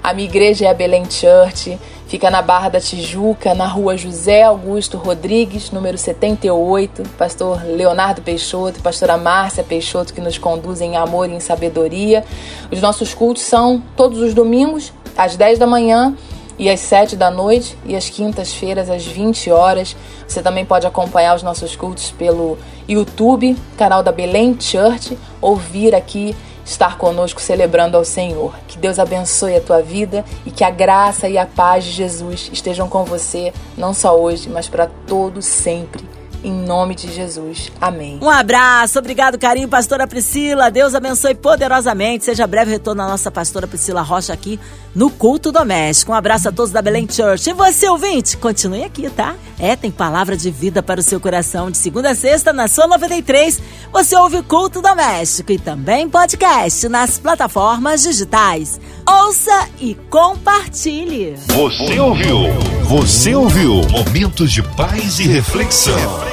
A 0.04 0.14
minha 0.14 0.28
igreja 0.28 0.66
é 0.66 0.70
a 0.70 0.74
Belém 0.74 1.06
Church, 1.10 1.80
fica 2.08 2.30
na 2.30 2.42
Barra 2.42 2.70
da 2.70 2.80
Tijuca, 2.80 3.56
na 3.56 3.66
rua 3.66 3.96
José 3.96 4.44
Augusto 4.44 4.98
Rodrigues, 4.98 5.72
número 5.72 5.98
78. 5.98 7.04
Pastor 7.18 7.64
Leonardo 7.66 8.22
Peixoto 8.22 8.80
e 8.80 8.82
pastora 8.82 9.18
Márcia 9.18 9.64
Peixoto 9.64 10.14
que 10.14 10.22
nos 10.22 10.38
conduzem 10.38 10.94
em 10.94 10.98
amor 10.98 11.30
e 11.30 11.34
em 11.34 11.40
sabedoria. 11.40 12.24
Os 12.72 12.82
nossos 12.82 13.14
cultos 13.14 13.44
são 13.44 13.82
todos 13.96 14.20
os 14.20 14.34
domingos, 14.34 14.92
às 15.18 15.36
10 15.36 15.58
da 15.58 15.66
manhã 15.66 16.16
e 16.64 16.70
às 16.70 16.80
7 16.80 17.18
da 17.18 17.30
noite 17.30 17.78
e 17.86 17.94
às 17.94 18.10
quintas-feiras 18.10 18.90
às 18.90 19.06
20 19.06 19.52
horas. 19.52 19.98
Você 20.26 20.42
também 20.42 20.64
pode 20.64 20.88
acompanhar 20.88 21.36
os 21.36 21.44
nossos 21.44 21.76
cultos 21.76 22.12
pelo 22.12 22.58
YouTube, 22.88 23.58
canal 23.78 24.02
da 24.02 24.14
Belém 24.14 24.56
Church, 24.58 25.18
ou 25.42 25.58
vir 25.58 25.94
aqui 25.94 26.34
estar 26.66 26.98
conosco 26.98 27.42
celebrando 27.42 27.98
ao 27.98 28.06
Senhor. 28.06 28.54
Que 28.66 28.78
Deus 28.78 28.98
abençoe 28.98 29.58
a 29.58 29.62
tua 29.62 29.82
vida 29.82 30.24
e 30.46 30.52
que 30.52 30.64
a 30.64 30.70
graça 30.70 31.28
e 31.28 31.38
a 31.38 31.46
paz 31.46 31.84
de 31.84 31.92
Jesus 31.92 32.50
estejam 32.54 32.88
com 32.88 33.04
você, 33.04 33.52
não 33.78 33.94
só 33.94 34.18
hoje, 34.18 34.48
mas 34.48 34.70
para 34.70 34.88
todo 35.06 35.42
sempre 35.42 36.23
em 36.44 36.52
nome 36.52 36.96
de 36.96 37.12
Jesus. 37.12 37.72
Amém. 37.80 38.20
Um 38.22 38.30
abraço, 38.30 39.00
obrigado, 39.00 39.38
carinho, 39.38 39.68
pastora 39.68 40.06
Priscila. 40.06 40.70
Deus 40.70 40.94
abençoe 40.94 41.36
poderosamente. 41.36 42.26
Seja 42.26 42.46
breve 42.46 42.72
retorno 42.72 43.02
à 43.02 43.08
nossa 43.08 43.32
pastora 43.32 43.68
Priscila 43.68 44.02
Rocha 44.02 44.34
aqui 44.34 44.60
no 44.94 45.10
Culto 45.10 45.52
Doméstico. 45.52 46.12
Um 46.12 46.16
abraço 46.16 46.50
a 46.50 46.52
todos 46.52 46.72
da 46.72 46.82
Belém 46.82 47.08
Church. 47.10 47.50
E 47.50 47.54
você, 47.54 47.88
ouvinte, 47.88 48.38
continue 48.38 48.84
aqui, 48.84 49.10
tá? 49.10 49.36
É, 49.58 49.76
tem 49.76 49.90
palavra 49.90 50.36
de 50.36 50.52
vida 50.52 50.84
para 50.84 51.00
o 51.00 51.04
seu 51.04 51.20
coração. 51.20 51.72
De 51.72 51.78
segunda 51.78 52.12
a 52.12 52.16
sexta, 52.16 52.52
na 52.52 52.68
sua 52.68 52.88
93, 52.88 53.62
você 53.92 54.16
ouve 54.16 54.38
o 54.38 54.44
Culto 54.44 54.82
Doméstico 54.82 55.52
e 55.52 55.58
também 55.58 56.10
podcast 56.10 56.88
nas 56.90 57.18
plataformas 57.18 58.04
digitais. 58.04 58.80
Ouça 59.08 59.70
e 59.80 59.96
compartilhe. 60.10 61.36
Você 61.48 62.00
ouviu? 62.00 62.38
Você 62.84 63.36
ouviu? 63.36 63.82
Momentos 63.90 64.52
de 64.52 64.62
paz 64.62 65.20
e 65.20 65.28
reflexão. 65.28 66.33